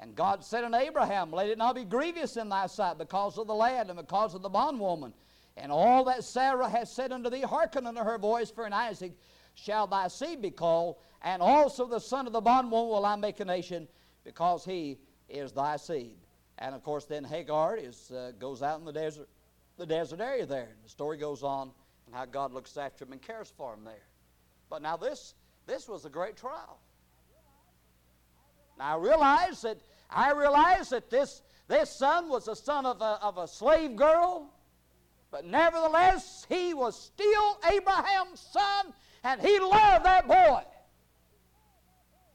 And 0.00 0.16
God 0.16 0.42
said 0.42 0.64
unto 0.64 0.78
Abraham, 0.78 1.30
Let 1.30 1.50
it 1.50 1.58
not 1.58 1.74
be 1.74 1.84
grievous 1.84 2.38
in 2.38 2.48
thy 2.48 2.66
sight 2.66 2.96
because 2.96 3.36
of 3.36 3.46
the 3.46 3.54
lad 3.54 3.88
and 3.88 3.98
because 3.98 4.34
of 4.34 4.40
the 4.40 4.48
bondwoman. 4.48 5.12
And 5.58 5.70
all 5.70 6.04
that 6.04 6.24
Sarah 6.24 6.70
has 6.70 6.90
said 6.90 7.12
unto 7.12 7.28
thee, 7.28 7.42
hearken 7.42 7.86
unto 7.86 8.02
her 8.02 8.16
voice, 8.16 8.50
for 8.50 8.66
in 8.66 8.72
Isaac 8.72 9.12
shall 9.54 9.86
thy 9.86 10.08
seed 10.08 10.40
be 10.40 10.50
called, 10.50 10.96
and 11.20 11.42
also 11.42 11.86
the 11.86 11.98
son 11.98 12.26
of 12.26 12.32
the 12.32 12.40
bondwoman 12.40 12.88
will 12.88 13.04
I 13.04 13.14
make 13.16 13.40
a 13.40 13.44
nation, 13.44 13.86
because 14.24 14.64
he 14.64 14.98
is 15.28 15.52
thy 15.52 15.76
seed. 15.76 16.16
And 16.58 16.74
of 16.74 16.82
course, 16.82 17.04
then 17.04 17.22
Hagar 17.22 17.76
is, 17.76 18.10
uh, 18.10 18.32
goes 18.38 18.62
out 18.62 18.78
in 18.78 18.86
the 18.86 18.92
desert, 18.92 19.28
the 19.76 19.86
desert 19.86 20.20
area 20.20 20.46
there. 20.46 20.68
And 20.72 20.84
the 20.84 20.88
story 20.88 21.18
goes 21.18 21.42
on, 21.42 21.72
and 22.06 22.14
how 22.14 22.24
God 22.24 22.52
looks 22.54 22.78
after 22.78 23.04
him 23.04 23.12
and 23.12 23.20
cares 23.20 23.52
for 23.54 23.74
him 23.74 23.84
there. 23.84 24.06
But 24.70 24.80
now 24.80 24.96
this, 24.96 25.34
this 25.66 25.88
was 25.88 26.06
a 26.06 26.10
great 26.10 26.36
trial. 26.38 26.78
Now 28.78 28.96
I 28.96 28.98
realize 28.98 29.60
that 29.60 29.78
I 30.12 30.32
realize 30.32 30.90
that 30.90 31.10
this, 31.10 31.42
this 31.68 31.90
son 31.90 32.28
was 32.28 32.46
the 32.46 32.54
son 32.54 32.86
of 32.86 33.00
a, 33.00 33.18
of 33.22 33.38
a 33.38 33.46
slave 33.46 33.96
girl, 33.96 34.52
but 35.30 35.44
nevertheless 35.44 36.46
he 36.48 36.74
was 36.74 37.00
still 37.00 37.58
Abraham's 37.70 38.40
son, 38.40 38.92
and 39.22 39.40
he 39.40 39.58
loved 39.58 40.04
that 40.04 40.26
boy 40.26 40.62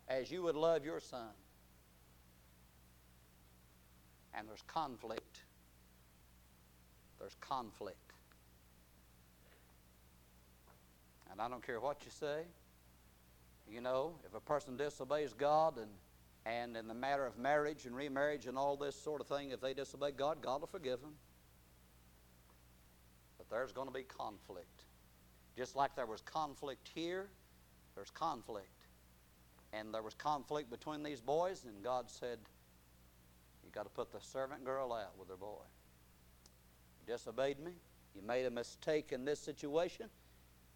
as 0.07 0.31
you 0.31 0.43
would 0.43 0.55
love 0.55 0.85
your 0.85 0.99
son. 0.99 1.29
And 4.33 4.47
there's 4.47 4.63
conflict. 4.67 5.41
There's 7.19 7.35
conflict. 7.41 7.97
And 11.31 11.41
I 11.41 11.47
don't 11.47 11.65
care 11.65 11.79
what 11.79 12.03
you 12.03 12.11
say. 12.11 12.43
You 13.69 13.81
know, 13.81 14.15
if 14.25 14.35
a 14.35 14.39
person 14.39 14.77
disobeys 14.77 15.33
God 15.33 15.77
and 15.77 15.89
and 16.45 16.77
in 16.77 16.87
the 16.87 16.93
matter 16.93 17.25
of 17.25 17.37
marriage 17.37 17.85
and 17.85 17.95
remarriage 17.95 18.45
and 18.45 18.57
all 18.57 18.77
this 18.77 18.95
sort 18.95 19.19
of 19.19 19.27
thing, 19.27 19.49
if 19.49 19.61
they 19.61 19.73
disobey 19.73 20.11
God, 20.11 20.41
God 20.41 20.61
will 20.61 20.67
forgive 20.67 21.01
them. 21.01 21.13
But 23.37 23.49
there's 23.49 23.71
going 23.71 23.87
to 23.87 23.93
be 23.93 24.03
conflict. 24.03 24.83
Just 25.57 25.75
like 25.75 25.95
there 25.95 26.05
was 26.05 26.21
conflict 26.21 26.89
here, 26.93 27.29
there's 27.95 28.11
conflict. 28.11 28.67
And 29.73 29.93
there 29.93 30.03
was 30.03 30.13
conflict 30.13 30.69
between 30.69 31.01
these 31.01 31.19
boys, 31.19 31.65
and 31.65 31.83
God 31.83 32.09
said, 32.09 32.37
You 33.63 33.71
got 33.71 33.83
to 33.83 33.89
put 33.89 34.11
the 34.11 34.21
servant 34.21 34.63
girl 34.63 34.93
out 34.93 35.17
with 35.17 35.29
her 35.29 35.37
boy. 35.37 35.65
You 36.99 37.13
disobeyed 37.13 37.59
me. 37.59 37.71
You 38.15 38.21
made 38.21 38.45
a 38.45 38.51
mistake 38.51 39.11
in 39.11 39.25
this 39.25 39.39
situation, 39.39 40.05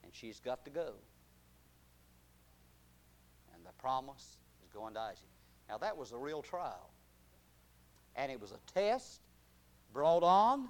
and 0.04 0.14
she's 0.14 0.40
got 0.40 0.66
to 0.66 0.72
go. 0.72 0.94
And 3.54 3.66
the 3.66 3.72
promise 3.78 4.40
is 4.64 4.70
going 4.74 4.96
to 4.96 5.00
Isaac. 5.00 5.39
Now, 5.70 5.78
that 5.78 5.96
was 5.96 6.12
a 6.12 6.18
real 6.18 6.42
trial. 6.42 6.90
And 8.16 8.32
it 8.32 8.42
was 8.42 8.52
a 8.52 8.74
test 8.74 9.22
brought 9.94 10.24
on 10.24 10.70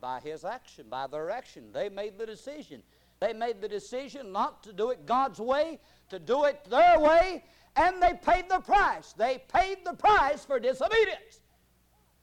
by 0.00 0.20
his 0.20 0.44
action, 0.44 0.86
by 0.88 1.06
their 1.06 1.30
action. 1.30 1.72
They 1.72 1.88
made 1.88 2.18
the 2.18 2.26
decision. 2.26 2.82
They 3.20 3.32
made 3.32 3.60
the 3.60 3.68
decision 3.68 4.32
not 4.32 4.62
to 4.64 4.72
do 4.72 4.90
it 4.90 5.06
God's 5.06 5.40
way, 5.40 5.80
to 6.10 6.18
do 6.18 6.44
it 6.44 6.64
their 6.70 6.98
way, 6.98 7.44
and 7.76 8.02
they 8.02 8.14
paid 8.14 8.48
the 8.48 8.60
price. 8.60 9.12
They 9.12 9.42
paid 9.52 9.78
the 9.84 9.94
price 9.94 10.44
for 10.44 10.58
disobedience 10.58 11.40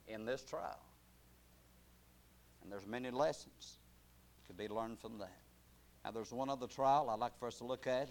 in 0.07 0.25
this 0.25 0.43
trial. 0.43 0.79
And 2.61 2.71
there's 2.71 2.85
many 2.85 3.11
lessons 3.11 3.77
to 4.47 4.53
be 4.53 4.67
learned 4.67 4.99
from 4.99 5.19
that. 5.19 5.37
Now, 6.03 6.11
there's 6.11 6.31
one 6.31 6.49
other 6.49 6.67
trial 6.67 7.09
I'd 7.09 7.19
like 7.19 7.37
for 7.37 7.47
us 7.47 7.57
to 7.59 7.65
look 7.65 7.87
at. 7.87 8.09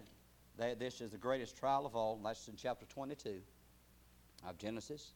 This 0.58 1.00
is 1.00 1.10
the 1.10 1.18
greatest 1.18 1.56
trial 1.56 1.84
of 1.84 1.94
all, 1.94 2.16
and 2.16 2.24
that's 2.24 2.48
in 2.48 2.56
chapter 2.56 2.86
22 2.86 3.40
of 4.48 4.56
Genesis. 4.56 5.12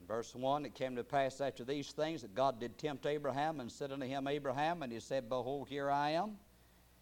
In 0.00 0.06
verse 0.06 0.34
1, 0.34 0.64
it 0.64 0.74
came 0.74 0.94
to 0.96 1.04
pass 1.04 1.40
after 1.40 1.64
these 1.64 1.90
things 1.90 2.22
that 2.22 2.34
God 2.34 2.60
did 2.60 2.78
tempt 2.78 3.06
Abraham 3.06 3.60
and 3.60 3.70
said 3.70 3.90
unto 3.90 4.06
him, 4.06 4.28
Abraham, 4.28 4.82
and 4.82 4.92
he 4.92 5.00
said, 5.00 5.28
Behold, 5.28 5.68
here 5.68 5.90
I 5.90 6.10
am. 6.10 6.36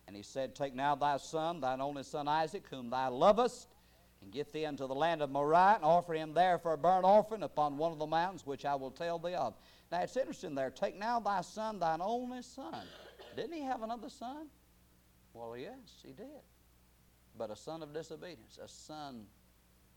And 0.07 0.17
he 0.17 0.23
said, 0.23 0.55
Take 0.55 0.75
now 0.75 0.95
thy 0.95 1.19
son, 1.19 1.61
thine 1.61 1.81
only 1.81 2.03
son 2.03 2.27
Isaac, 2.27 2.65
whom 2.71 2.91
thou 2.91 3.11
lovest, 3.11 3.69
and 4.23 4.33
get 4.33 4.53
thee 4.53 4.67
unto 4.67 4.87
the 4.87 4.95
land 4.95 5.23
of 5.23 5.31
Moriah, 5.31 5.77
and 5.77 5.85
offer 5.85 6.15
him 6.15 6.33
there 6.33 6.59
for 6.59 6.73
a 6.73 6.79
burnt 6.79 7.05
offering 7.05 7.43
upon 7.43 7.77
one 7.77 7.93
of 7.93 7.99
the 7.99 8.07
mountains 8.07 8.47
which 8.47 8.65
I 8.65 8.75
will 8.75 8.91
tell 8.91 9.19
thee 9.19 9.35
of. 9.35 9.55
Now 9.93 10.01
it's 10.01 10.17
interesting 10.17 10.55
there. 10.55 10.71
Take 10.71 10.99
now 10.99 11.21
thy 11.21 11.43
son, 11.43 11.79
thine 11.79 12.01
only 12.03 12.43
son. 12.43 12.87
Didn't 13.37 13.53
he 13.53 13.63
have 13.63 13.83
another 13.83 14.09
son? 14.09 14.49
Well, 15.33 15.57
yes, 15.57 16.03
he 16.05 16.13
did. 16.13 16.27
But 17.39 17.51
a 17.51 17.57
son 17.57 17.83
of 17.83 17.95
disobedience, 17.95 18.59
a 18.63 18.69
son, 18.69 19.27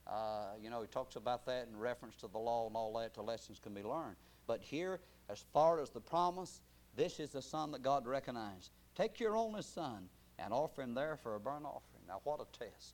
uh, 0.07 0.51
you 0.61 0.69
know, 0.69 0.81
he 0.81 0.87
talks 0.87 1.15
about 1.15 1.45
that 1.47 1.67
in 1.71 1.77
reference 1.77 2.15
to 2.17 2.27
the 2.27 2.37
law 2.37 2.67
and 2.67 2.75
all 2.75 2.93
that, 2.99 3.13
to 3.15 3.21
lessons 3.21 3.59
can 3.59 3.73
be 3.73 3.83
learned. 3.83 4.15
But 4.47 4.61
here, 4.61 4.99
as 5.29 5.43
far 5.53 5.79
as 5.79 5.89
the 5.89 5.99
promise, 5.99 6.61
this 6.95 7.19
is 7.19 7.31
the 7.31 7.41
son 7.41 7.71
that 7.71 7.81
God 7.81 8.05
recognized. 8.05 8.71
Take 8.95 9.19
your 9.19 9.35
only 9.35 9.63
son 9.63 10.09
and 10.37 10.53
offer 10.53 10.81
him 10.81 10.93
there 10.93 11.17
for 11.17 11.35
a 11.35 11.39
burnt 11.39 11.65
offering. 11.65 12.03
Now, 12.07 12.21
what 12.23 12.39
a 12.39 12.57
test. 12.57 12.93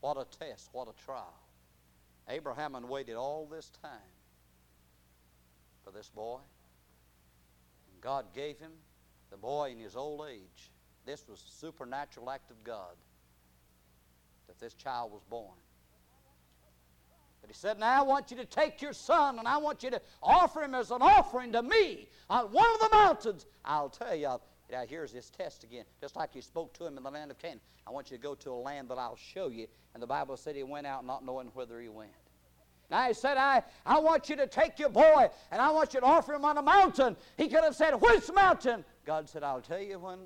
What 0.00 0.16
a 0.16 0.26
test. 0.38 0.70
What 0.72 0.88
a 0.88 1.04
trial. 1.04 1.38
Abraham 2.28 2.74
had 2.74 2.84
waited 2.84 3.14
all 3.14 3.46
this 3.46 3.70
time 3.82 3.90
for 5.84 5.92
this 5.92 6.08
boy. 6.08 6.38
And 7.92 8.00
God 8.00 8.26
gave 8.34 8.58
him 8.58 8.72
the 9.30 9.36
boy 9.36 9.70
in 9.70 9.78
his 9.78 9.96
old 9.96 10.26
age. 10.28 10.71
This 11.04 11.24
was 11.28 11.40
a 11.40 11.60
supernatural 11.60 12.30
act 12.30 12.50
of 12.50 12.62
God 12.64 12.94
that 14.46 14.58
this 14.58 14.74
child 14.74 15.12
was 15.12 15.22
born. 15.28 15.56
But 17.40 17.50
he 17.50 17.54
said, 17.54 17.78
Now 17.78 18.00
I 18.00 18.02
want 18.02 18.30
you 18.30 18.36
to 18.36 18.44
take 18.44 18.80
your 18.80 18.92
son 18.92 19.38
and 19.38 19.48
I 19.48 19.56
want 19.56 19.82
you 19.82 19.90
to 19.90 20.00
offer 20.22 20.62
him 20.62 20.74
as 20.74 20.90
an 20.90 21.02
offering 21.02 21.52
to 21.52 21.62
me 21.62 22.08
on 22.30 22.46
one 22.46 22.68
of 22.74 22.80
the 22.80 22.96
mountains. 22.96 23.46
I'll 23.64 23.88
tell 23.88 24.14
you, 24.14 24.38
now 24.70 24.84
here's 24.88 25.12
this 25.12 25.28
test 25.28 25.64
again. 25.64 25.84
Just 26.00 26.14
like 26.14 26.34
you 26.34 26.42
spoke 26.42 26.72
to 26.74 26.86
him 26.86 26.96
in 26.96 27.02
the 27.02 27.10
land 27.10 27.30
of 27.32 27.38
Canaan. 27.38 27.60
I 27.86 27.90
want 27.90 28.10
you 28.10 28.16
to 28.16 28.22
go 28.22 28.34
to 28.36 28.50
a 28.50 28.54
land 28.54 28.88
that 28.90 28.98
I'll 28.98 29.16
show 29.16 29.48
you. 29.48 29.66
And 29.94 30.02
the 30.02 30.06
Bible 30.06 30.36
said 30.36 30.54
he 30.54 30.62
went 30.62 30.86
out 30.86 31.04
not 31.04 31.24
knowing 31.24 31.48
whither 31.48 31.80
he 31.80 31.88
went. 31.88 32.12
Now 32.90 33.08
he 33.08 33.14
said, 33.14 33.36
I, 33.38 33.62
I 33.84 33.98
want 33.98 34.28
you 34.28 34.36
to 34.36 34.46
take 34.46 34.78
your 34.78 34.90
boy 34.90 35.28
and 35.50 35.60
I 35.60 35.70
want 35.70 35.94
you 35.94 36.00
to 36.00 36.06
offer 36.06 36.34
him 36.34 36.44
on 36.44 36.58
a 36.58 36.62
mountain. 36.62 37.16
He 37.36 37.48
could 37.48 37.64
have 37.64 37.74
said, 37.74 37.94
Which 37.94 38.30
mountain? 38.32 38.84
God 39.04 39.28
said, 39.28 39.42
I'll 39.42 39.62
tell 39.62 39.80
you 39.80 39.98
when, 39.98 40.18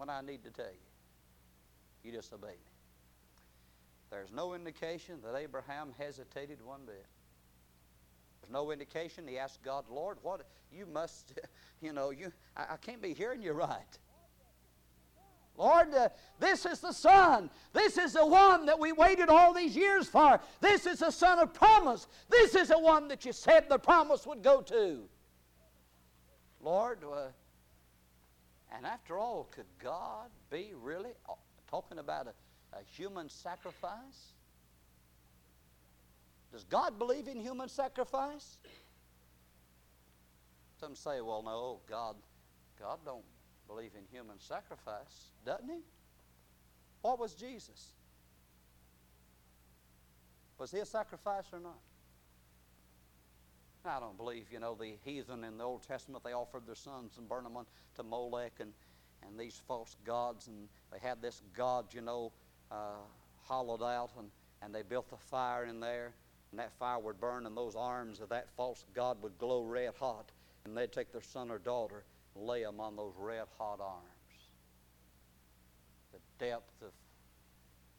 when 0.00 0.08
I 0.08 0.22
need 0.22 0.42
to 0.44 0.50
tell 0.50 0.64
you. 0.64 0.80
You 2.02 2.12
disobey 2.12 2.48
me. 2.48 2.72
There's 4.10 4.32
no 4.32 4.54
indication 4.54 5.18
that 5.22 5.36
Abraham 5.36 5.92
hesitated 5.98 6.64
one 6.64 6.80
bit. 6.86 7.04
There's 8.40 8.50
no 8.50 8.70
indication 8.70 9.28
he 9.28 9.36
asked 9.36 9.62
God, 9.62 9.84
Lord, 9.90 10.16
what 10.22 10.40
you 10.72 10.86
must, 10.86 11.38
you 11.82 11.92
know, 11.92 12.08
you 12.08 12.32
I, 12.56 12.62
I 12.70 12.76
can't 12.78 13.02
be 13.02 13.12
hearing 13.12 13.42
you 13.42 13.52
right. 13.52 13.98
Lord, 15.58 15.92
uh, 15.92 16.08
this 16.38 16.64
is 16.64 16.80
the 16.80 16.92
Son. 16.92 17.50
This 17.74 17.98
is 17.98 18.14
the 18.14 18.24
one 18.24 18.64
that 18.64 18.78
we 18.78 18.92
waited 18.92 19.28
all 19.28 19.52
these 19.52 19.76
years 19.76 20.08
for. 20.08 20.40
This 20.62 20.86
is 20.86 21.00
the 21.00 21.10
Son 21.10 21.38
of 21.38 21.52
promise. 21.52 22.06
This 22.30 22.54
is 22.54 22.68
the 22.68 22.78
one 22.78 23.08
that 23.08 23.26
you 23.26 23.34
said 23.34 23.68
the 23.68 23.78
promise 23.78 24.26
would 24.26 24.42
go 24.42 24.62
to. 24.62 25.02
Lord, 26.62 27.00
uh, 27.04 27.26
and 28.74 28.86
after 28.86 29.18
all, 29.18 29.48
could 29.50 29.66
God 29.82 30.30
be 30.50 30.72
really 30.80 31.10
uh, 31.28 31.34
talking 31.68 31.98
about 31.98 32.26
a, 32.26 32.76
a 32.76 32.82
human 32.96 33.28
sacrifice? 33.28 34.32
Does 36.52 36.64
God 36.64 36.98
believe 36.98 37.28
in 37.28 37.38
human 37.40 37.68
sacrifice? 37.68 38.58
Some 40.80 40.94
say, 40.94 41.20
well, 41.20 41.42
no, 41.44 41.80
God, 41.88 42.16
God 42.78 42.98
don't 43.04 43.24
believe 43.68 43.90
in 43.96 44.04
human 44.10 44.40
sacrifice, 44.40 45.30
doesn't 45.44 45.68
he? 45.68 45.80
What 47.02 47.18
was 47.18 47.34
Jesus? 47.34 47.92
Was 50.58 50.70
he 50.70 50.78
a 50.78 50.86
sacrifice 50.86 51.44
or 51.52 51.60
not? 51.60 51.78
I 53.84 53.98
don't 53.98 54.16
believe, 54.16 54.46
you 54.52 54.60
know, 54.60 54.74
the 54.74 54.96
heathen 55.04 55.42
in 55.44 55.56
the 55.56 55.64
Old 55.64 55.82
Testament, 55.82 56.22
they 56.22 56.32
offered 56.32 56.66
their 56.66 56.74
sons 56.74 57.16
and 57.16 57.28
burned 57.28 57.46
them 57.46 57.56
on 57.56 57.64
to 57.96 58.02
Molech 58.02 58.52
and, 58.60 58.72
and 59.26 59.38
these 59.38 59.60
false 59.66 59.96
gods, 60.04 60.48
and 60.48 60.68
they 60.92 60.98
had 60.98 61.22
this 61.22 61.40
god, 61.56 61.86
you 61.92 62.02
know, 62.02 62.32
uh, 62.70 62.98
hollowed 63.42 63.82
out, 63.82 64.10
and, 64.18 64.30
and 64.62 64.74
they 64.74 64.82
built 64.82 65.08
a 65.12 65.16
fire 65.16 65.64
in 65.64 65.80
there, 65.80 66.12
and 66.50 66.60
that 66.60 66.72
fire 66.78 66.98
would 66.98 67.20
burn, 67.20 67.46
and 67.46 67.56
those 67.56 67.74
arms 67.74 68.20
of 68.20 68.28
that 68.28 68.48
false 68.56 68.84
god 68.94 69.22
would 69.22 69.38
glow 69.38 69.62
red 69.62 69.94
hot, 69.98 70.30
and 70.64 70.76
they'd 70.76 70.92
take 70.92 71.10
their 71.10 71.22
son 71.22 71.50
or 71.50 71.58
daughter 71.58 72.04
and 72.34 72.44
lay 72.44 72.62
them 72.62 72.80
on 72.80 72.96
those 72.96 73.14
red 73.18 73.46
hot 73.58 73.80
arms. 73.80 74.04
The 76.12 76.44
depth 76.44 76.82
of 76.82 76.92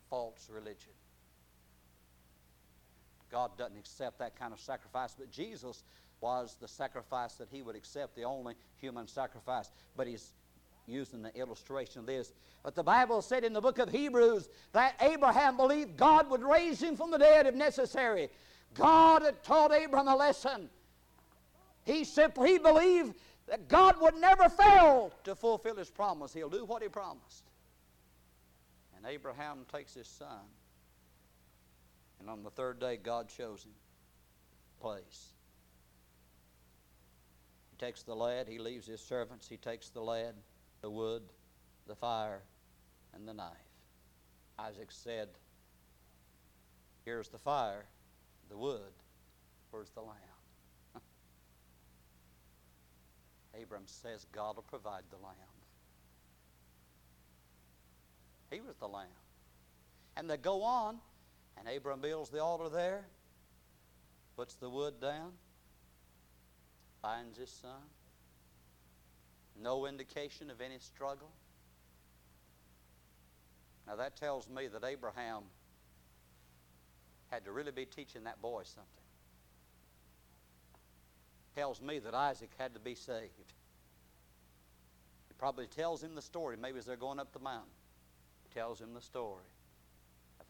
false 0.09 0.47
religion. 0.53 0.91
God 3.31 3.57
doesn't 3.57 3.77
accept 3.77 4.19
that 4.19 4.37
kind 4.37 4.53
of 4.53 4.59
sacrifice, 4.59 5.15
but 5.17 5.31
Jesus 5.31 5.83
was 6.19 6.55
the 6.59 6.67
sacrifice 6.67 7.33
that 7.35 7.47
he 7.49 7.61
would 7.61 7.75
accept, 7.75 8.15
the 8.15 8.23
only 8.23 8.55
human 8.77 9.07
sacrifice. 9.07 9.71
But 9.95 10.07
he's 10.07 10.33
using 10.87 11.21
the 11.21 11.35
illustration 11.35 11.99
of 11.99 12.05
this. 12.05 12.33
But 12.63 12.75
the 12.75 12.83
Bible 12.83 13.21
said 13.21 13.43
in 13.43 13.53
the 13.53 13.61
book 13.61 13.79
of 13.79 13.89
Hebrews 13.89 14.49
that 14.73 14.95
Abraham 15.01 15.57
believed 15.57 15.97
God 15.97 16.29
would 16.29 16.43
raise 16.43 16.81
him 16.81 16.95
from 16.95 17.11
the 17.11 17.17
dead 17.17 17.47
if 17.47 17.55
necessary. 17.55 18.29
God 18.73 19.23
had 19.23 19.43
taught 19.43 19.71
Abraham 19.71 20.07
a 20.07 20.15
lesson. 20.15 20.69
He 21.83 22.03
simply 22.03 22.51
he 22.51 22.57
believed 22.59 23.15
that 23.47 23.67
God 23.67 23.99
would 23.99 24.15
never 24.15 24.47
fail 24.49 25.11
to 25.23 25.35
fulfill 25.35 25.75
his 25.75 25.89
promise. 25.89 26.33
He'll 26.33 26.49
do 26.49 26.65
what 26.65 26.83
he 26.83 26.89
promised. 26.89 27.43
And 28.95 29.05
Abraham 29.05 29.65
takes 29.71 29.95
his 29.95 30.07
son 30.07 30.45
and 32.21 32.29
on 32.29 32.43
the 32.43 32.51
third 32.51 32.79
day, 32.79 32.99
God 33.01 33.29
chose 33.29 33.63
him 33.63 33.71
place. 34.79 35.33
He 37.71 37.83
takes 37.83 38.03
the 38.03 38.15
lad, 38.15 38.47
he 38.47 38.59
leaves 38.59 38.85
his 38.85 39.01
servants, 39.01 39.47
he 39.47 39.57
takes 39.57 39.89
the 39.89 40.01
lad, 40.01 40.35
the 40.81 40.89
wood, 40.89 41.23
the 41.87 41.95
fire, 41.95 42.43
and 43.15 43.27
the 43.27 43.33
knife. 43.33 43.49
Isaac 44.59 44.91
said, 44.91 45.29
Here's 47.05 47.29
the 47.29 47.39
fire, 47.39 47.85
the 48.49 48.57
wood, 48.57 48.93
where's 49.71 49.89
the 49.89 50.01
lamb? 50.01 50.15
Abram 53.63 53.87
says 53.87 54.27
God 54.31 54.57
will 54.57 54.63
provide 54.63 55.03
the 55.09 55.17
lamb. 55.17 55.33
He 58.51 58.61
was 58.61 58.75
the 58.75 58.87
lamb. 58.87 59.07
And 60.15 60.29
they 60.29 60.37
go 60.37 60.61
on 60.61 60.99
and 61.61 61.77
Abram 61.77 62.01
builds 62.01 62.29
the 62.29 62.41
altar 62.41 62.69
there, 62.69 63.05
puts 64.35 64.55
the 64.55 64.69
wood 64.69 64.99
down, 64.99 65.31
finds 67.01 67.37
his 67.37 67.51
son. 67.51 67.81
No 69.61 69.85
indication 69.85 70.49
of 70.49 70.59
any 70.59 70.79
struggle. 70.79 71.29
Now 73.85 73.95
that 73.97 74.15
tells 74.15 74.49
me 74.49 74.67
that 74.67 74.83
Abraham 74.83 75.43
had 77.29 77.45
to 77.45 77.51
really 77.51 77.71
be 77.71 77.85
teaching 77.85 78.23
that 78.23 78.41
boy 78.41 78.63
something. 78.63 78.87
Tells 81.55 81.79
me 81.81 81.99
that 81.99 82.15
Isaac 82.15 82.49
had 82.57 82.73
to 82.73 82.79
be 82.79 82.95
saved. 82.95 83.53
It 85.29 85.37
probably 85.37 85.67
tells 85.67 86.01
him 86.01 86.15
the 86.15 86.21
story. 86.21 86.55
Maybe 86.59 86.79
as 86.79 86.85
they're 86.85 86.95
going 86.95 87.19
up 87.19 87.33
the 87.33 87.39
mountain, 87.39 87.69
tells 88.53 88.81
him 88.81 88.93
the 88.93 89.01
story 89.01 89.43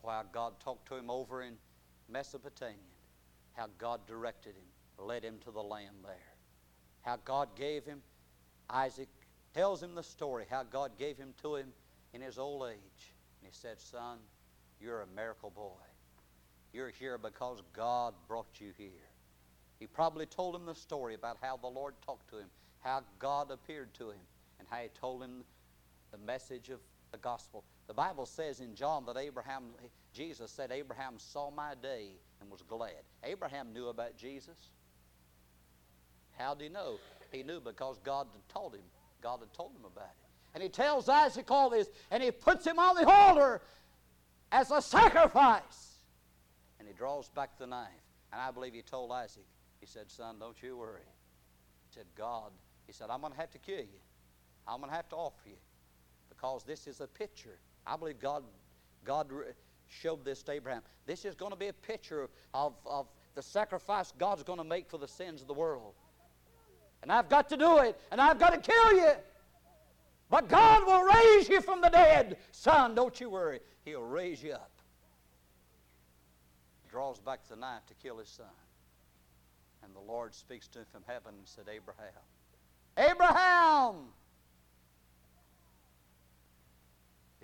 how 0.10 0.24
God 0.32 0.54
talked 0.60 0.88
to 0.88 0.96
him 0.96 1.10
over 1.10 1.44
in 1.44 1.54
Mesopotamia, 2.10 2.76
how 3.54 3.68
God 3.78 4.02
directed 4.08 4.56
him, 4.56 5.06
led 5.06 5.24
him 5.24 5.38
to 5.44 5.52
the 5.52 5.62
land 5.62 5.96
there, 6.04 6.36
how 7.02 7.18
God 7.24 7.50
gave 7.56 7.86
him, 7.86 8.02
Isaac 8.70 9.10
tells 9.54 9.84
him 9.84 9.96
the 9.96 10.04
story, 10.04 10.46
how 10.50 10.64
God 10.64 10.92
gave 10.98 11.18
him 11.18 11.34
to 11.42 11.56
him 11.56 11.68
in 12.14 12.22
his 12.22 12.38
old 12.38 12.68
age. 12.70 13.14
And 13.42 13.50
he 13.50 13.52
said, 13.52 13.80
Son, 13.80 14.18
you're 14.80 15.02
a 15.02 15.08
miracle 15.16 15.52
boy. 15.52 15.84
You're 16.74 16.90
here 16.90 17.18
because 17.18 17.62
God 17.74 18.14
brought 18.28 18.60
you 18.60 18.72
here. 18.78 18.90
He 19.80 19.88
probably 19.88 20.26
told 20.26 20.56
him 20.56 20.66
the 20.66 20.76
story 20.76 21.16
about 21.16 21.38
how 21.42 21.58
the 21.58 21.68
Lord 21.68 21.96
talked 22.06 22.30
to 22.30 22.38
him, 22.38 22.48
how 22.82 23.02
God 23.20 23.52
appeared 23.52 23.94
to 23.96 24.10
him, 24.12 24.20
and 24.60 24.68
how 24.70 24.78
he 24.78 24.90
told 24.90 25.24
him 25.24 25.44
the 26.12 26.18
message 26.20 26.70
of 26.70 26.80
the 27.12 27.18
gospel. 27.18 27.64
The 27.92 27.96
Bible 27.96 28.26
says 28.26 28.62
in 28.62 28.74
John 28.74 29.06
that 29.08 29.18
Abraham, 29.18 29.64
Jesus 30.14 30.50
said, 30.50 30.72
Abraham 30.72 31.16
saw 31.18 31.52
my 31.52 31.74
day 31.84 32.12
and 32.40 32.50
was 32.50 32.62
glad. 32.62 33.04
Abraham 33.22 33.74
knew 33.74 33.90
about 33.90 34.16
Jesus. 34.16 34.70
How 36.38 36.56
did 36.56 36.64
he 36.64 36.70
know? 36.70 37.00
He 37.34 37.44
knew 37.44 37.60
because 37.60 38.00
God 38.02 38.28
had 38.32 38.48
told 38.48 38.76
him. 38.76 38.86
God 39.22 39.42
had 39.42 39.52
told 39.52 39.72
him 39.72 39.84
about 39.84 40.06
it. 40.06 40.30
And 40.54 40.64
he 40.64 40.70
tells 40.70 41.10
Isaac 41.10 41.52
all 41.52 41.70
this, 41.70 41.90
and 42.12 42.24
he 42.24 42.32
puts 42.32 42.66
him 42.66 42.80
on 42.80 42.96
the 42.96 43.06
altar 43.06 43.62
as 44.54 44.72
a 44.72 44.82
sacrifice. 44.82 45.96
And 46.80 46.88
he 46.88 46.94
draws 46.94 47.28
back 47.28 47.58
the 47.60 47.68
knife. 47.68 47.90
And 48.32 48.40
I 48.40 48.52
believe 48.52 48.74
he 48.74 48.84
told 48.84 49.12
Isaac, 49.12 49.44
he 49.82 49.86
said, 49.86 50.10
Son, 50.10 50.38
don't 50.40 50.56
you 50.64 50.78
worry. 50.78 51.02
He 51.90 51.94
said, 51.94 52.06
God, 52.18 52.52
he 52.88 52.94
said, 52.94 53.10
I'm 53.10 53.20
going 53.20 53.34
to 53.34 53.40
have 53.40 53.52
to 53.52 53.60
kill 53.60 53.80
you. 53.80 54.00
I'm 54.66 54.78
going 54.78 54.92
to 54.92 54.96
have 54.96 55.10
to 55.10 55.18
offer 55.18 55.50
you 55.50 55.58
because 56.30 56.64
this 56.64 56.88
is 56.88 57.02
a 57.02 57.08
picture 57.08 57.60
I 57.86 57.98
believe 57.98 58.20
God, 58.20 58.44
God 59.04 59.28
showed 59.88 60.24
this 60.24 60.44
to 60.44 60.54
Abraham. 60.54 60.82
This 61.06 61.26
is 61.26 61.36
going 61.36 61.52
to 61.52 61.58
be 61.58 61.68
a 61.68 61.74
picture 61.74 62.28
of, 62.54 62.74
of 62.86 63.08
the 63.36 63.42
sacrifice 63.42 64.14
God's 64.18 64.44
going 64.44 64.60
to 64.60 64.64
make 64.64 64.90
for 64.90 64.98
the 64.98 65.08
sins 65.08 65.42
of 65.42 65.48
the 65.48 65.54
world. 65.54 65.94
And 67.02 67.12
I've 67.12 67.30
got 67.30 67.50
to 67.50 67.58
do 67.58 67.80
it, 67.80 68.00
and 68.12 68.22
I've 68.22 68.40
got 68.40 68.54
to 68.54 68.60
kill 68.60 68.94
you. 68.94 69.12
But 70.30 70.48
God 70.48 70.86
will 70.86 71.04
raise 71.04 71.50
you 71.50 71.62
from 71.62 71.82
the 71.82 71.90
dead. 71.90 72.38
Son, 72.52 72.96
don't 72.96 73.20
you 73.20 73.30
worry. 73.30 73.60
He'll 73.84 74.04
raise 74.04 74.42
you 74.42 74.54
up. 74.54 74.72
Draws 76.90 77.20
back 77.20 77.40
the 77.50 77.56
knife 77.56 77.86
to 77.88 77.94
kill 77.96 78.18
his 78.18 78.30
son. 78.30 78.46
And 79.84 79.96
the 79.96 80.00
Lord 80.00 80.36
speaks 80.36 80.68
to 80.70 80.80
him 80.80 80.86
from 80.92 81.04
heaven 81.08 81.34
and 81.38 81.48
said, 81.48 81.66
Abraham, 81.74 82.12
Abraham! 82.98 83.96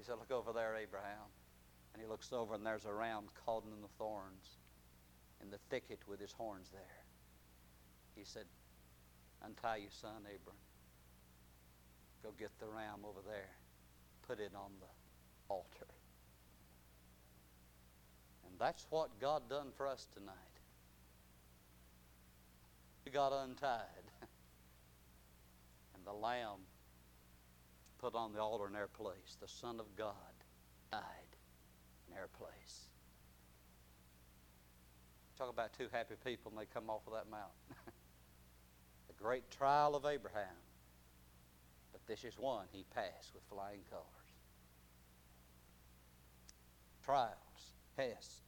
Said, 0.03 0.15
Look 0.19 0.31
over 0.31 0.53
there, 0.53 0.75
Abraham. 0.75 1.31
And 1.93 2.01
he 2.01 2.07
looks 2.07 2.31
over, 2.31 2.53
and 2.53 2.65
there's 2.65 2.85
a 2.85 2.93
ram 2.93 3.23
caught 3.45 3.63
in 3.63 3.81
the 3.81 3.87
thorns 3.97 4.57
in 5.41 5.49
the 5.49 5.57
thicket 5.69 5.99
with 6.07 6.19
his 6.19 6.31
horns 6.31 6.69
there. 6.71 7.03
He 8.15 8.23
said, 8.23 8.45
Untie 9.43 9.77
your 9.77 9.91
son, 9.91 10.21
Abram. 10.21 10.57
Go 12.23 12.29
get 12.39 12.51
the 12.59 12.67
ram 12.67 13.05
over 13.05 13.19
there. 13.25 13.49
Put 14.27 14.39
it 14.39 14.51
on 14.55 14.71
the 14.79 14.87
altar. 15.49 15.87
And 18.45 18.59
that's 18.59 18.85
what 18.89 19.19
God 19.19 19.49
done 19.49 19.67
for 19.75 19.87
us 19.87 20.07
tonight. 20.13 20.33
We 23.05 23.11
got 23.11 23.31
untied. 23.31 24.11
and 25.95 26.05
the 26.05 26.13
lamb 26.13 26.59
put 27.99 28.15
on 28.15 28.33
the 28.33 28.39
altar 28.39 28.67
in 28.67 28.73
their 28.73 28.87
place. 28.87 29.37
The 29.41 29.47
Son 29.47 29.79
of 29.79 29.85
God 29.95 30.13
died 30.91 31.01
in 32.07 32.15
their 32.15 32.27
place. 32.27 32.87
Talk 35.37 35.51
about 35.51 35.73
two 35.73 35.87
happy 35.91 36.15
people 36.23 36.51
and 36.51 36.59
they 36.59 36.65
come 36.73 36.89
off 36.89 37.01
of 37.07 37.13
that 37.13 37.29
mountain. 37.29 37.51
the 39.07 39.23
great 39.23 39.49
trial 39.51 39.95
of 39.95 40.05
Abraham. 40.05 40.57
But 41.91 42.05
this 42.07 42.23
is 42.23 42.37
one 42.37 42.65
he 42.71 42.85
passed 42.95 43.33
with 43.33 43.43
flying 43.49 43.81
colors. 43.89 44.03
Trials, 47.03 47.33
test. 47.95 48.41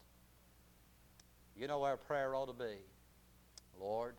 You 1.55 1.67
know 1.67 1.79
where 1.79 1.97
prayer 1.97 2.35
ought 2.35 2.47
to 2.47 2.53
be 2.53 2.77
Lord, 3.79 4.15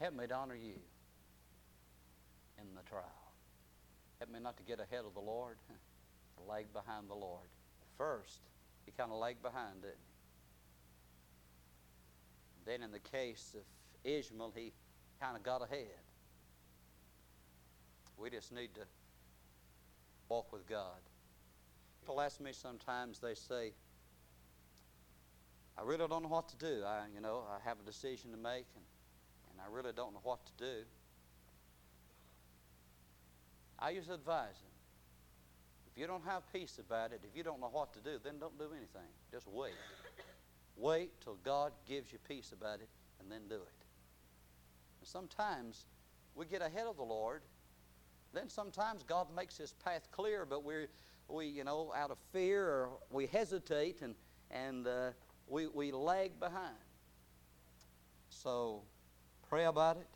help 0.00 0.14
me 0.14 0.26
to 0.26 0.34
honor 0.34 0.54
you 0.54 0.78
in 2.60 2.74
the 2.76 2.88
trial. 2.88 3.23
Help 4.24 4.32
me 4.32 4.40
not 4.40 4.56
to 4.56 4.62
get 4.62 4.80
ahead 4.80 5.04
of 5.06 5.12
the 5.12 5.20
Lord, 5.20 5.58
lag 6.48 6.72
behind 6.72 7.10
the 7.10 7.14
Lord. 7.14 7.46
First, 7.98 8.40
he 8.86 8.92
kind 8.92 9.12
of 9.12 9.18
lagged 9.18 9.42
behind, 9.42 9.82
he? 9.82 9.90
Then 12.64 12.82
in 12.82 12.90
the 12.90 13.00
case 13.00 13.54
of 13.54 13.64
Ishmael, 14.02 14.54
he 14.56 14.72
kind 15.20 15.36
of 15.36 15.42
got 15.42 15.62
ahead. 15.62 16.00
We 18.16 18.30
just 18.30 18.50
need 18.50 18.74
to 18.76 18.86
walk 20.30 20.54
with 20.54 20.66
God. 20.66 21.02
People 22.00 22.18
ask 22.22 22.40
me 22.40 22.52
sometimes, 22.54 23.18
they 23.18 23.34
say, 23.34 23.74
I 25.76 25.82
really 25.82 26.08
don't 26.08 26.22
know 26.22 26.30
what 26.30 26.48
to 26.48 26.56
do. 26.56 26.82
I, 26.82 27.02
you 27.14 27.20
know, 27.20 27.42
I 27.46 27.58
have 27.68 27.76
a 27.78 27.84
decision 27.84 28.30
to 28.30 28.38
make, 28.38 28.64
and, 28.74 28.84
and 29.50 29.60
I 29.60 29.70
really 29.70 29.92
don't 29.94 30.14
know 30.14 30.22
what 30.22 30.38
to 30.46 30.52
do. 30.56 30.84
I 33.84 33.92
to 33.92 34.14
advise 34.14 34.60
them. 34.60 34.70
If 35.92 36.00
you 36.00 36.06
don't 36.06 36.24
have 36.24 36.50
peace 36.54 36.78
about 36.78 37.12
it, 37.12 37.20
if 37.22 37.36
you 37.36 37.42
don't 37.42 37.60
know 37.60 37.68
what 37.70 37.92
to 37.92 38.00
do, 38.00 38.18
then 38.24 38.38
don't 38.38 38.58
do 38.58 38.68
anything. 38.74 39.10
Just 39.30 39.46
wait. 39.46 39.74
Wait 40.76 41.10
till 41.20 41.36
God 41.44 41.72
gives 41.86 42.10
you 42.10 42.18
peace 42.26 42.52
about 42.52 42.80
it 42.80 42.88
and 43.20 43.30
then 43.30 43.42
do 43.46 43.56
it. 43.56 43.84
And 45.00 45.06
sometimes 45.06 45.84
we 46.34 46.46
get 46.46 46.62
ahead 46.62 46.86
of 46.86 46.96
the 46.96 47.02
Lord. 47.02 47.42
Then 48.32 48.48
sometimes 48.48 49.02
God 49.02 49.26
makes 49.36 49.58
His 49.58 49.74
path 49.74 50.08
clear, 50.10 50.46
but 50.46 50.64
we, 50.64 50.86
we 51.28 51.46
you 51.46 51.62
know, 51.62 51.92
out 51.94 52.10
of 52.10 52.16
fear 52.32 52.66
or 52.66 52.88
we 53.10 53.26
hesitate 53.26 54.00
and, 54.00 54.14
and 54.50 54.86
uh, 54.86 55.10
we, 55.46 55.66
we 55.66 55.92
lag 55.92 56.40
behind. 56.40 56.74
So 58.30 58.80
pray 59.46 59.66
about 59.66 59.98
it. 59.98 60.08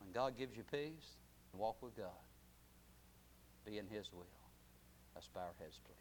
When 0.00 0.12
God 0.12 0.36
gives 0.36 0.54
you 0.54 0.64
peace, 0.70 1.16
walk 1.54 1.82
with 1.82 1.96
God. 1.96 2.10
Be 3.70 3.78
in 3.78 3.86
His 3.86 4.10
will. 4.12 4.26
Let's 5.14 5.28
bow 5.28 5.42
our 5.42 5.54
heads, 5.60 5.78
please. 5.86 5.99